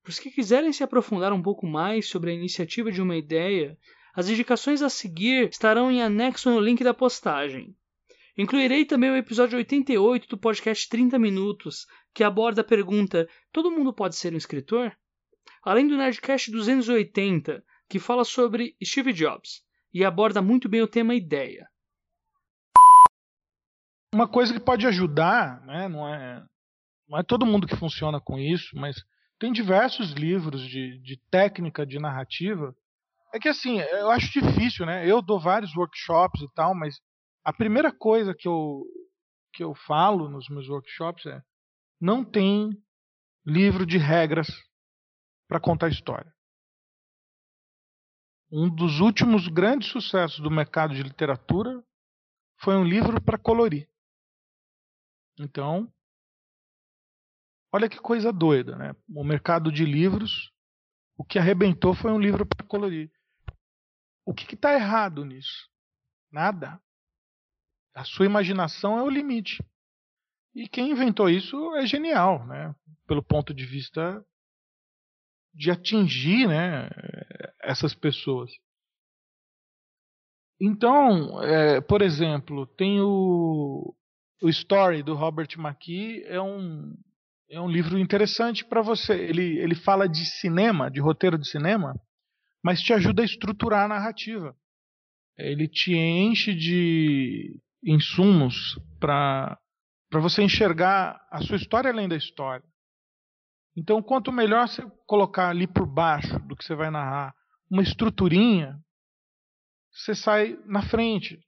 Para 0.02 0.10
os 0.10 0.18
que 0.18 0.32
quiserem 0.32 0.72
se 0.72 0.82
aprofundar 0.82 1.32
um 1.32 1.40
pouco 1.40 1.64
mais 1.64 2.08
sobre 2.08 2.32
a 2.32 2.34
iniciativa 2.34 2.90
de 2.90 3.00
uma 3.00 3.16
ideia, 3.16 3.78
as 4.14 4.28
indicações 4.28 4.82
a 4.82 4.90
seguir 4.90 5.48
estarão 5.48 5.92
em 5.92 6.02
anexo 6.02 6.50
no 6.50 6.58
link 6.58 6.82
da 6.82 6.92
postagem. 6.92 7.76
Incluirei 8.36 8.84
também 8.84 9.10
o 9.10 9.16
episódio 9.16 9.58
88 9.58 10.26
do 10.26 10.36
podcast 10.36 10.88
30 10.88 11.18
Minutos, 11.18 11.86
que 12.12 12.24
aborda 12.24 12.62
a 12.62 12.64
pergunta: 12.64 13.28
todo 13.52 13.70
mundo 13.70 13.92
pode 13.92 14.16
ser 14.16 14.34
um 14.34 14.38
escritor? 14.38 14.92
Além 15.62 15.86
do 15.86 15.96
Nerdcast 15.96 16.50
280, 16.50 17.62
que 17.88 18.00
fala 18.00 18.24
sobre 18.24 18.74
Steve 18.82 19.12
Jobs 19.12 19.62
e 19.94 20.04
aborda 20.04 20.42
muito 20.42 20.68
bem 20.68 20.82
o 20.82 20.88
tema 20.88 21.14
ideia. 21.14 21.68
Uma 24.12 24.26
coisa 24.26 24.52
que 24.52 24.60
pode 24.60 24.86
ajudar, 24.86 25.60
né, 25.64 25.88
não, 25.88 26.08
é, 26.08 26.44
não 27.08 27.18
é 27.18 27.22
todo 27.22 27.46
mundo 27.46 27.66
que 27.66 27.76
funciona 27.76 28.20
com 28.20 28.38
isso, 28.38 28.74
mas 28.74 28.96
tem 29.42 29.52
diversos 29.52 30.12
livros 30.12 30.62
de, 30.68 31.00
de 31.00 31.16
técnica 31.28 31.84
de 31.84 31.98
narrativa. 31.98 32.72
É 33.34 33.40
que 33.40 33.48
assim, 33.48 33.80
eu 33.80 34.08
acho 34.08 34.30
difícil, 34.30 34.86
né? 34.86 35.04
Eu 35.04 35.20
dou 35.20 35.40
vários 35.40 35.74
workshops 35.74 36.40
e 36.40 36.54
tal, 36.54 36.76
mas 36.76 37.00
a 37.44 37.52
primeira 37.52 37.90
coisa 37.90 38.32
que 38.38 38.46
eu, 38.46 38.84
que 39.52 39.64
eu 39.64 39.74
falo 39.74 40.28
nos 40.28 40.48
meus 40.48 40.68
workshops 40.68 41.26
é: 41.26 41.42
não 42.00 42.24
tem 42.24 42.70
livro 43.44 43.84
de 43.84 43.98
regras 43.98 44.46
para 45.48 45.58
contar 45.58 45.88
história. 45.88 46.32
Um 48.48 48.72
dos 48.72 49.00
últimos 49.00 49.48
grandes 49.48 49.90
sucessos 49.90 50.38
do 50.38 50.52
mercado 50.52 50.94
de 50.94 51.02
literatura 51.02 51.82
foi 52.60 52.76
um 52.76 52.84
livro 52.84 53.20
para 53.20 53.38
colorir. 53.38 53.88
Então, 55.36 55.92
olha 57.72 57.88
que 57.88 57.98
coisa 57.98 58.32
doida, 58.32 58.76
né? 58.76 58.94
O 59.08 59.24
mercado 59.24 59.72
de 59.72 59.84
livros, 59.84 60.52
o 61.16 61.24
que 61.24 61.38
arrebentou 61.38 61.94
foi 61.94 62.12
um 62.12 62.20
livro 62.20 62.44
para 62.44 62.66
colorir. 62.66 63.10
O 64.24 64.34
que 64.34 64.54
está 64.54 64.74
errado 64.74 65.24
nisso? 65.24 65.68
Nada. 66.30 66.80
A 67.94 68.04
sua 68.04 68.26
imaginação 68.26 68.98
é 68.98 69.02
o 69.02 69.10
limite. 69.10 69.64
E 70.54 70.68
quem 70.68 70.90
inventou 70.90 71.28
isso 71.30 71.74
é 71.76 71.86
genial, 71.86 72.46
né? 72.46 72.74
Pelo 73.06 73.22
ponto 73.22 73.54
de 73.54 73.64
vista 73.64 74.24
de 75.54 75.70
atingir, 75.70 76.48
né, 76.48 76.88
essas 77.62 77.94
pessoas. 77.94 78.50
Então, 80.60 81.42
é, 81.42 81.80
por 81.80 82.00
exemplo, 82.00 82.66
tem 82.66 83.00
o, 83.00 83.94
o 84.42 84.48
Story 84.48 85.02
do 85.02 85.14
Robert 85.14 85.48
McKee 85.58 86.22
é 86.24 86.40
um 86.40 86.96
é 87.52 87.60
um 87.60 87.68
livro 87.68 87.98
interessante 87.98 88.64
para 88.64 88.80
você. 88.80 89.12
Ele 89.12 89.58
ele 89.58 89.74
fala 89.74 90.08
de 90.08 90.24
cinema, 90.24 90.90
de 90.90 91.00
roteiro 91.00 91.38
de 91.38 91.46
cinema, 91.46 91.94
mas 92.64 92.80
te 92.80 92.94
ajuda 92.94 93.20
a 93.20 93.24
estruturar 93.26 93.84
a 93.84 93.88
narrativa. 93.88 94.56
Ele 95.36 95.68
te 95.68 95.94
enche 95.94 96.54
de 96.54 97.60
insumos 97.84 98.78
para 98.98 99.58
você 100.12 100.42
enxergar 100.42 101.20
a 101.30 101.42
sua 101.42 101.56
história 101.56 101.90
além 101.90 102.08
da 102.08 102.16
história. 102.16 102.64
Então, 103.76 104.02
quanto 104.02 104.32
melhor 104.32 104.66
você 104.66 104.82
colocar 105.06 105.50
ali 105.50 105.66
por 105.66 105.86
baixo 105.86 106.38
do 106.40 106.56
que 106.56 106.64
você 106.64 106.74
vai 106.74 106.90
narrar 106.90 107.34
uma 107.70 107.82
estruturinha, 107.82 108.78
você 109.90 110.14
sai 110.14 110.58
na 110.66 110.82
frente. 110.82 111.38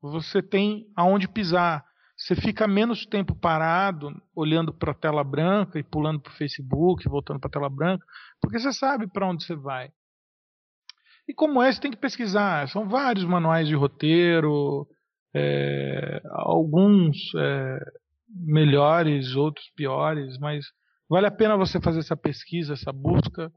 Você 0.00 0.40
tem 0.40 0.86
aonde 0.96 1.28
pisar. 1.28 1.84
Você 2.18 2.34
fica 2.34 2.66
menos 2.66 3.06
tempo 3.06 3.32
parado, 3.32 4.10
olhando 4.34 4.74
para 4.74 4.90
a 4.90 4.94
tela 4.94 5.22
branca 5.22 5.78
e 5.78 5.84
pulando 5.84 6.20
para 6.20 6.32
o 6.32 6.36
Facebook, 6.36 7.08
voltando 7.08 7.38
para 7.38 7.48
a 7.48 7.52
tela 7.52 7.70
branca, 7.70 8.04
porque 8.40 8.58
você 8.58 8.72
sabe 8.72 9.06
para 9.06 9.28
onde 9.28 9.44
você 9.44 9.54
vai. 9.54 9.90
E 11.28 11.32
como 11.32 11.62
é, 11.62 11.70
você 11.70 11.80
tem 11.80 11.92
que 11.92 11.96
pesquisar. 11.96 12.68
São 12.68 12.88
vários 12.88 13.24
manuais 13.24 13.68
de 13.68 13.74
roteiro, 13.76 14.88
é, 15.32 16.20
alguns 16.30 17.16
é, 17.36 17.78
melhores, 18.28 19.36
outros 19.36 19.70
piores, 19.76 20.38
mas 20.38 20.64
vale 21.08 21.26
a 21.26 21.30
pena 21.30 21.56
você 21.56 21.80
fazer 21.80 22.00
essa 22.00 22.16
pesquisa, 22.16 22.72
essa 22.72 22.92
busca. 22.92 23.52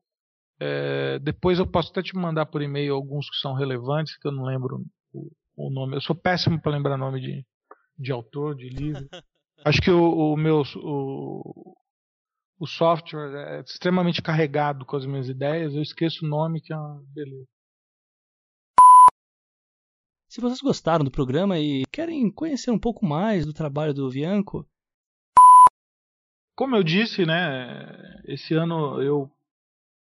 É, 0.59 1.17
depois 1.19 1.57
eu 1.57 1.65
posso 1.65 1.89
até 1.89 2.03
te 2.03 2.15
mandar 2.15 2.45
por 2.45 2.61
e-mail 2.61 2.93
alguns 2.93 3.27
que 3.27 3.37
são 3.37 3.55
relevantes, 3.55 4.15
que 4.17 4.27
eu 4.27 4.31
não 4.31 4.43
lembro 4.43 4.83
o, 5.11 5.31
o 5.55 5.71
nome. 5.71 5.95
Eu 5.95 6.01
sou 6.01 6.15
péssimo 6.15 6.61
para 6.61 6.73
lembrar 6.73 6.97
nome 6.97 7.19
de, 7.19 7.43
de 8.01 8.11
autor, 8.11 8.55
de 8.55 8.69
livro. 8.69 9.07
Acho 9.63 9.81
que 9.81 9.91
o, 9.91 10.33
o 10.33 10.37
meu 10.37 10.63
o, 10.77 11.75
o 12.59 12.67
software 12.67 13.33
é 13.35 13.61
extremamente 13.61 14.21
carregado 14.21 14.85
com 14.85 14.95
as 14.95 15.05
minhas 15.05 15.29
ideias. 15.29 15.75
Eu 15.75 15.81
esqueço 15.81 16.25
o 16.25 16.29
nome, 16.29 16.61
que 16.61 16.73
é 16.73 16.75
uma 16.75 17.03
beleza. 17.13 17.47
Se 20.27 20.39
vocês 20.39 20.61
gostaram 20.61 21.03
do 21.03 21.11
programa 21.11 21.59
e 21.59 21.83
querem 21.91 22.31
conhecer 22.31 22.71
um 22.71 22.79
pouco 22.79 23.05
mais 23.05 23.45
do 23.45 23.53
trabalho 23.53 23.93
do 23.93 24.09
Vianco, 24.09 24.65
como 26.55 26.75
eu 26.75 26.83
disse, 26.83 27.25
né, 27.25 28.21
esse 28.25 28.53
ano 28.53 29.01
eu 29.01 29.29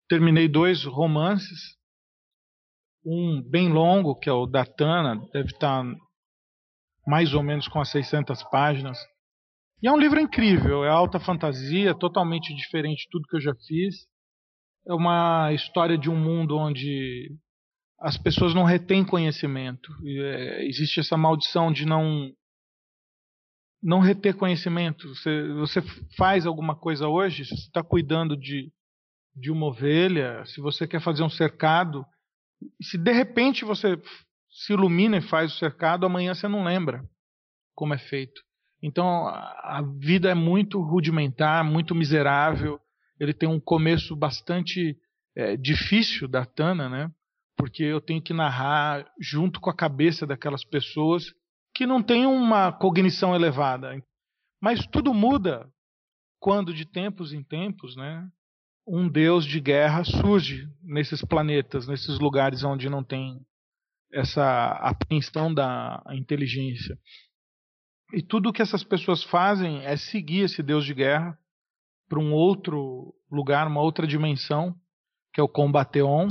terminei 0.09 0.49
dois 0.49 0.85
romances, 0.85 1.77
um 3.05 3.43
bem 3.43 3.69
longo, 3.69 4.19
que 4.19 4.31
é 4.31 4.33
o 4.33 4.47
da 4.47 4.65
Tana, 4.65 5.17
deve 5.33 5.51
estar 5.51 5.85
mais 7.07 7.35
ou 7.35 7.43
menos 7.43 7.69
com 7.69 7.81
as 7.81 7.91
600 7.91 8.43
páginas. 8.45 8.99
E 9.83 9.89
é 9.89 9.93
um 9.93 9.99
livro 9.99 10.21
incrível, 10.21 10.85
é 10.85 10.89
alta 10.89 11.21
fantasia, 11.21 11.95
totalmente 11.95 12.55
diferente 12.55 13.05
de 13.05 13.09
tudo 13.11 13.29
que 13.29 13.37
eu 13.37 13.41
já 13.41 13.55
fiz. 13.67 14.07
É 14.87 14.95
uma 14.95 15.53
história 15.53 15.99
de 15.99 16.11
um 16.11 16.17
mundo 16.17 16.57
onde 16.57 17.31
as 18.01 18.17
pessoas 18.19 18.55
não 18.55 18.65
retêm 18.65 19.05
conhecimento. 19.05 19.93
É, 20.07 20.67
existe 20.67 21.01
essa 21.01 21.17
maldição 21.17 21.73
de 21.73 21.87
não 21.87 22.33
não 23.83 24.01
reter 24.01 24.35
conhecimento. 24.35 25.07
Você, 25.15 25.53
você 25.53 25.83
faz 26.17 26.47
alguma 26.47 26.75
coisa 26.75 27.07
hoje, 27.07 27.45
se 27.45 27.55
você 27.55 27.67
está 27.67 27.83
cuidando 27.83 28.35
de, 28.35 28.73
de 29.37 29.51
uma 29.51 29.67
ovelha, 29.67 30.43
se 30.47 30.59
você 30.61 30.89
quer 30.89 31.03
fazer 31.03 31.23
um 31.23 31.29
cercado, 31.29 32.03
se 32.81 32.97
de 32.97 33.13
repente 33.13 33.63
você 33.63 34.01
se 34.55 34.73
ilumina 34.73 35.17
e 35.19 35.23
faz 35.23 35.53
o 35.53 35.59
cercado, 35.59 36.07
amanhã 36.07 36.35
você 36.35 36.47
não 36.49 36.65
lembra 36.65 37.03
como 37.75 37.93
é 37.93 37.99
feito. 37.99 38.41
Então 38.83 39.27
a 39.27 39.83
vida 39.99 40.31
é 40.31 40.35
muito 40.35 40.81
rudimentar, 40.81 41.65
muito 41.65 41.95
miserável. 41.95 42.81
Ele 43.19 43.35
tem 43.35 43.49
um 43.49 43.61
começo 43.61 44.15
bastante 44.15 44.97
é, 45.37 45.57
difícil 45.57 46.29
da 46.29 46.47
Tana, 46.47 46.89
né? 46.89 47.11
porque 47.57 47.83
eu 47.83 48.01
tenho 48.01 48.21
que 48.21 48.35
narrar 48.35 49.07
junto 49.21 49.61
com 49.61 49.71
a 49.71 49.77
cabeça 49.77 50.27
daquelas 50.27 50.65
pessoas 50.65 51.33
que 51.75 51.87
não 51.87 52.03
têm 52.03 52.27
uma 52.27 52.73
cognição 52.73 53.35
elevada. 53.35 53.91
Mas 54.61 54.87
tudo 54.87 55.13
muda 55.13 55.69
quando, 56.39 56.75
de 56.75 56.85
tempos 56.85 57.33
em 57.33 57.43
tempos, 57.43 57.97
né, 57.97 58.29
um 58.87 59.09
deus 59.09 59.47
de 59.47 59.61
guerra 59.61 60.05
surge 60.05 60.69
nesses 60.83 61.23
planetas, 61.23 61.89
nesses 61.89 62.19
lugares 62.19 62.63
onde 62.63 62.91
não 62.91 63.03
tem 63.03 63.41
essa 64.15 64.69
apreensão 64.81 65.53
da 65.53 66.03
inteligência. 66.13 66.97
E 68.13 68.23
tudo 68.23 68.53
que 68.53 68.63
essas 68.63 68.85
pessoas 68.85 69.25
fazem 69.25 69.85
é 69.85 69.97
seguir 69.97 70.45
esse 70.45 70.63
deus 70.63 70.85
de 70.85 70.95
guerra 70.95 71.37
para 72.09 72.21
um 72.21 72.33
outro 72.33 73.13
lugar, 73.31 73.67
uma 73.67 73.81
outra 73.81 74.07
dimensão, 74.07 74.75
que 75.33 75.41
é 75.41 75.45
o 75.45 75.49
Combateon, 75.49 76.29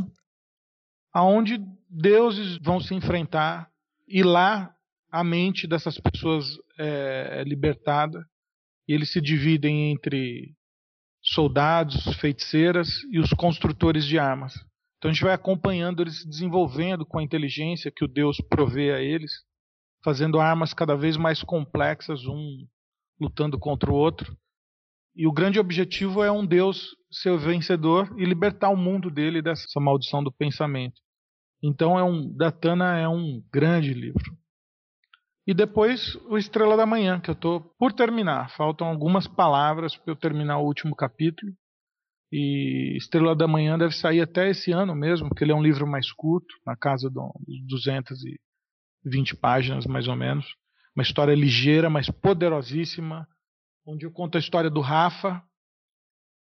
aonde 1.11 1.59
deuses 1.89 2.57
vão 2.59 2.79
se 2.79 2.95
enfrentar 2.95 3.69
e 4.07 4.23
lá 4.23 4.73
a 5.11 5.23
mente 5.23 5.67
dessas 5.67 5.99
pessoas 5.99 6.45
é, 6.79 7.41
é 7.41 7.43
libertada 7.43 8.25
e 8.87 8.93
eles 8.93 9.11
se 9.11 9.21
dividem 9.21 9.91
entre 9.91 10.55
soldados, 11.21 12.15
feiticeiras 12.17 13.03
e 13.11 13.19
os 13.19 13.31
construtores 13.31 14.05
de 14.05 14.17
armas. 14.17 14.53
Então 15.03 15.11
a 15.11 15.13
gente 15.13 15.25
vai 15.25 15.33
acompanhando 15.33 16.01
eles 16.01 16.21
se 16.21 16.29
desenvolvendo 16.29 17.05
com 17.05 17.19
a 17.19 17.23
inteligência 17.23 17.91
que 17.93 18.05
o 18.05 18.07
Deus 18.07 18.37
provê 18.49 18.93
a 18.93 19.01
eles, 19.01 19.33
fazendo 20.01 20.39
armas 20.39 20.73
cada 20.73 20.95
vez 20.95 21.17
mais 21.17 21.43
complexas, 21.43 22.25
um 22.25 22.65
lutando 23.19 23.59
contra 23.59 23.91
o 23.91 23.95
outro. 23.95 24.33
E 25.13 25.27
o 25.27 25.33
grande 25.33 25.59
objetivo 25.59 26.23
é 26.23 26.31
um 26.31 26.45
Deus 26.45 26.95
ser 27.11 27.37
vencedor 27.37 28.15
e 28.17 28.23
libertar 28.23 28.69
o 28.69 28.77
mundo 28.77 29.11
dele 29.11 29.41
dessa 29.41 29.77
maldição 29.77 30.23
do 30.23 30.31
pensamento. 30.31 31.01
Então 31.61 31.99
é 31.99 32.03
um 32.03 32.33
Datana 32.33 32.97
é 32.97 33.05
um 33.05 33.43
grande 33.51 33.93
livro. 33.93 34.37
E 35.45 35.53
depois 35.53 36.15
o 36.29 36.37
Estrela 36.37 36.77
da 36.77 36.85
Manhã, 36.85 37.19
que 37.19 37.29
eu 37.29 37.33
estou 37.35 37.59
por 37.77 37.91
terminar. 37.91 38.55
Faltam 38.55 38.87
algumas 38.87 39.27
palavras 39.27 39.97
para 39.97 40.13
eu 40.13 40.15
terminar 40.15 40.59
o 40.59 40.65
último 40.65 40.95
capítulo. 40.95 41.51
E 42.35 42.97
Estrela 42.97 43.35
da 43.35 43.47
Manhã 43.47 43.77
deve 43.77 43.95
sair 43.95 44.19
até 44.19 44.49
esse 44.49 44.71
ano 44.71 44.95
mesmo, 44.95 45.29
porque 45.29 45.43
ele 45.43 45.51
é 45.51 45.55
um 45.55 45.61
livro 45.61 45.85
mais 45.85 46.11
curto, 46.11 46.55
na 46.65 46.75
casa 46.75 47.07
de 47.07 47.63
220 47.67 49.35
páginas 49.35 49.85
mais 49.85 50.07
ou 50.07 50.15
menos. 50.15 50.43
Uma 50.95 51.03
história 51.03 51.35
ligeira, 51.35 51.91
mas 51.91 52.09
poderosíssima, 52.09 53.27
onde 53.85 54.07
eu 54.07 54.11
conto 54.11 54.35
a 54.35 54.39
história 54.39 54.67
do 54.67 54.81
Rafa, 54.81 55.43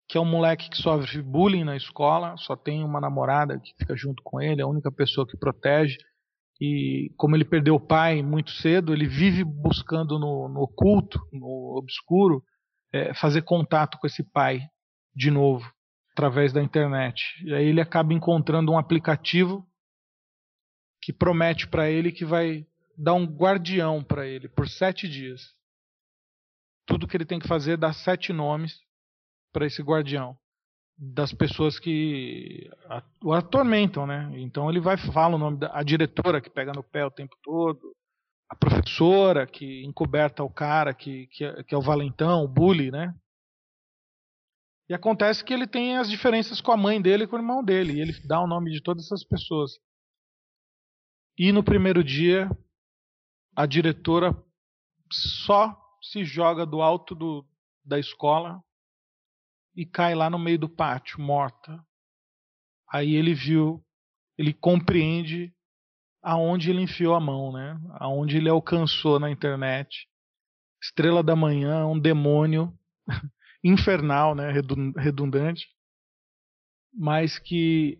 que 0.10 0.18
é 0.18 0.22
um 0.22 0.26
moleque 0.26 0.68
que 0.68 0.78
sofre 0.78 1.22
bullying 1.22 1.64
na 1.64 1.78
escola, 1.78 2.36
só 2.38 2.56
tem 2.56 2.84
uma 2.84 3.00
namorada 3.00 3.60
que 3.60 3.76
fica 3.78 3.96
junto 3.96 4.24
com 4.24 4.42
ele, 4.42 4.62
é 4.62 4.64
a 4.64 4.68
única 4.68 4.92
pessoa 4.92 5.28
que 5.28 5.38
protege. 5.38 5.96
E 6.60 7.14
como 7.18 7.36
ele 7.36 7.46
perdeu 7.46 7.76
o 7.76 7.80
pai 7.80 8.24
muito 8.24 8.50
cedo, 8.50 8.96
ele 8.96 9.08
vive 9.08 9.44
buscando 9.44 10.18
no, 10.18 10.50
no 10.50 10.62
oculto, 10.62 11.20
no 11.32 11.78
obscuro, 11.78 12.42
é, 12.92 13.14
fazer 13.14 13.44
contato 13.44 14.00
com 14.00 14.08
esse 14.08 14.24
pai 14.24 14.68
de 15.18 15.32
novo, 15.32 15.70
através 16.12 16.54
da 16.54 16.62
internet. 16.62 17.24
E 17.44 17.54
aí 17.54 17.66
ele 17.66 17.82
acaba 17.82 18.14
encontrando 18.14 18.72
um 18.72 18.78
aplicativo 18.78 19.68
que 21.02 21.12
promete 21.12 21.68
para 21.68 21.90
ele 21.90 22.12
que 22.12 22.24
vai 22.24 22.68
dar 22.96 23.16
um 23.16 23.26
guardião 23.26 24.04
para 24.04 24.28
ele 24.28 24.48
por 24.48 24.70
sete 24.70 25.10
dias. 25.10 25.56
tudo 26.86 27.08
que 27.08 27.18
ele 27.18 27.26
tem 27.26 27.40
que 27.40 27.48
fazer 27.48 27.74
é 27.74 27.78
dar 27.78 27.94
sete 27.94 28.32
nomes 28.32 28.80
para 29.52 29.66
esse 29.66 29.82
guardião 29.82 30.38
das 30.98 31.34
pessoas 31.34 31.78
que 31.78 32.70
o 33.22 33.34
atormentam, 33.34 34.08
né? 34.08 34.32
Então 34.36 34.70
ele 34.70 34.80
vai 34.80 34.98
falar 34.98 35.36
o 35.36 35.38
nome 35.38 35.58
da 35.58 35.70
a 35.78 35.84
diretora 35.84 36.42
que 36.42 36.50
pega 36.50 36.72
no 36.72 36.82
pé 36.82 37.06
o 37.06 37.12
tempo 37.12 37.36
todo, 37.44 37.94
a 38.50 38.56
professora 38.56 39.46
que 39.46 39.84
encoberta 39.84 40.44
o 40.44 40.50
cara 40.50 40.94
que, 40.94 41.28
que, 41.28 41.44
é, 41.44 41.64
que 41.64 41.76
é 41.76 41.78
o 41.78 41.82
valentão, 41.82 42.44
o 42.44 42.48
bully, 42.48 42.90
né? 42.90 43.14
E 44.90 44.94
acontece 44.94 45.44
que 45.44 45.54
ele 45.54 45.68
tem 45.68 45.98
as 45.98 46.10
diferenças 46.10 46.62
com 46.62 46.72
a 46.72 46.78
mãe 46.78 47.02
dele 47.02 47.26
e 47.26 47.28
com 47.28 47.36
o 47.36 47.40
irmão 47.40 47.64
dele. 47.64 47.94
E 47.94 48.02
ele 48.02 48.14
dá 48.26 48.40
o 48.40 48.48
nome 48.48 48.72
de 48.72 48.82
todas 48.82 49.06
essas 49.06 49.24
pessoas. 49.24 49.72
E 51.38 51.52
no 51.52 51.64
primeiro 51.64 52.04
dia, 52.04 52.50
a 53.56 53.66
diretora 53.66 54.32
só 55.12 55.78
se 56.02 56.24
joga 56.24 56.66
do 56.66 56.82
alto 56.82 57.14
do, 57.14 57.46
da 57.84 58.00
escola 58.00 58.62
e 59.76 59.86
cai 59.86 60.16
lá 60.16 60.30
no 60.30 60.40
meio 60.40 60.58
do 60.58 60.70
pátio, 60.70 61.22
morta. 61.22 61.86
Aí 62.90 63.14
ele 63.14 63.34
viu, 63.34 63.86
ele 64.38 64.54
compreende 64.54 65.54
aonde 66.24 66.70
ele 66.70 66.82
enfiou 66.82 67.14
a 67.14 67.20
mão, 67.20 67.52
né? 67.52 67.80
Aonde 68.00 68.38
ele 68.38 68.50
alcançou 68.50 69.20
na 69.20 69.30
internet. 69.30 70.08
Estrela 70.82 71.22
da 71.22 71.36
Manhã, 71.36 71.86
um 71.86 72.00
demônio 72.00 72.78
infernal, 73.68 74.36
né? 74.36 74.52
Redundante, 74.98 75.68
mas 76.94 77.38
que 77.38 78.00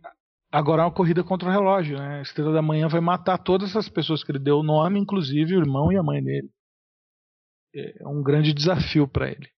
agora 0.52 0.82
é 0.82 0.86
uma 0.86 0.94
corrida 0.94 1.24
contra 1.24 1.50
o 1.50 1.52
relógio, 1.52 1.98
né? 1.98 2.22
Estrela 2.22 2.52
da 2.52 2.62
Manhã 2.62 2.88
vai 2.88 3.02
matar 3.02 3.38
todas 3.38 3.70
essas 3.70 3.90
pessoas 3.90 4.24
que 4.24 4.32
ele 4.32 4.40
deu 4.40 4.58
o 4.58 4.64
nome, 4.64 5.00
inclusive 5.00 5.56
o 5.56 5.60
irmão 5.60 5.92
e 5.92 5.98
a 5.98 6.04
mãe 6.04 6.24
dele. 6.24 6.50
É 7.76 8.08
um 8.08 8.24
grande 8.24 8.54
desafio 8.54 9.08
para 9.08 9.30
ele. 9.30 9.50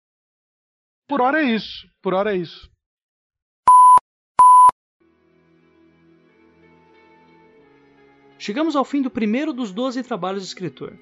Por 1.08 1.22
hora 1.22 1.42
é 1.42 1.56
isso. 1.56 1.88
Por 2.02 2.14
hora 2.14 2.34
é 2.34 2.38
isso. 2.38 2.70
Chegamos 8.38 8.76
ao 8.76 8.86
fim 8.86 9.02
do 9.02 9.10
primeiro 9.10 9.52
dos 9.52 9.72
12 9.72 10.02
trabalhos 10.04 10.44
do 10.44 10.48
escritor. 10.48 10.98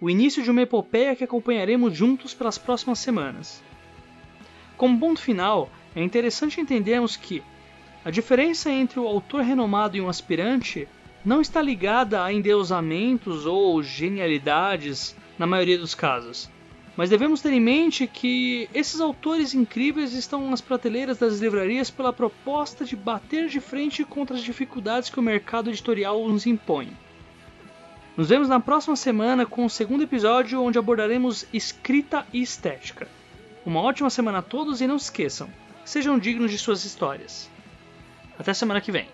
O 0.00 0.10
início 0.10 0.42
de 0.42 0.50
uma 0.50 0.60
epopeia 0.60 1.16
que 1.16 1.24
acompanharemos 1.24 1.96
juntos 1.96 2.34
pelas 2.34 2.58
próximas 2.58 2.98
semanas. 2.98 3.62
Como 4.76 4.98
ponto 4.98 5.20
final, 5.20 5.70
é 5.94 6.02
interessante 6.02 6.60
entendermos 6.60 7.16
que 7.16 7.42
a 8.04 8.10
diferença 8.10 8.70
entre 8.70 9.00
o 9.00 9.06
autor 9.06 9.42
renomado 9.42 9.96
e 9.96 10.00
um 10.00 10.08
aspirante 10.08 10.86
não 11.24 11.40
está 11.40 11.60
ligada 11.60 12.22
a 12.22 12.32
endeusamentos 12.32 13.46
ou 13.46 13.82
genialidades 13.82 15.16
na 15.38 15.46
maioria 15.46 15.78
dos 15.78 15.94
casos. 15.94 16.48
Mas 16.96 17.10
devemos 17.10 17.42
ter 17.42 17.52
em 17.52 17.60
mente 17.60 18.06
que 18.06 18.70
esses 18.72 19.00
autores 19.00 19.54
incríveis 19.54 20.12
estão 20.12 20.48
nas 20.48 20.60
prateleiras 20.60 21.18
das 21.18 21.40
livrarias 21.40 21.90
pela 21.90 22.12
proposta 22.12 22.84
de 22.84 22.94
bater 22.94 23.48
de 23.48 23.60
frente 23.60 24.04
contra 24.04 24.36
as 24.36 24.42
dificuldades 24.42 25.10
que 25.10 25.18
o 25.18 25.22
mercado 25.22 25.68
editorial 25.68 26.26
nos 26.28 26.46
impõe. 26.46 26.96
Nos 28.16 28.28
vemos 28.28 28.48
na 28.48 28.60
próxima 28.60 28.96
semana 28.96 29.44
com 29.44 29.66
o 29.66 29.70
segundo 29.70 30.04
episódio 30.04 30.62
onde 30.62 30.78
abordaremos 30.78 31.44
escrita 31.52 32.26
e 32.32 32.40
estética. 32.40 33.08
Uma 33.66 33.80
ótima 33.80 34.08
semana 34.08 34.38
a 34.38 34.42
todos 34.42 34.80
e 34.80 34.86
não 34.86 34.96
se 34.96 35.06
esqueçam, 35.06 35.50
sejam 35.84 36.16
dignos 36.16 36.52
de 36.52 36.56
suas 36.56 36.84
histórias. 36.84 37.50
Até 38.38 38.54
semana 38.54 38.80
que 38.80 38.92
vem. 38.92 39.08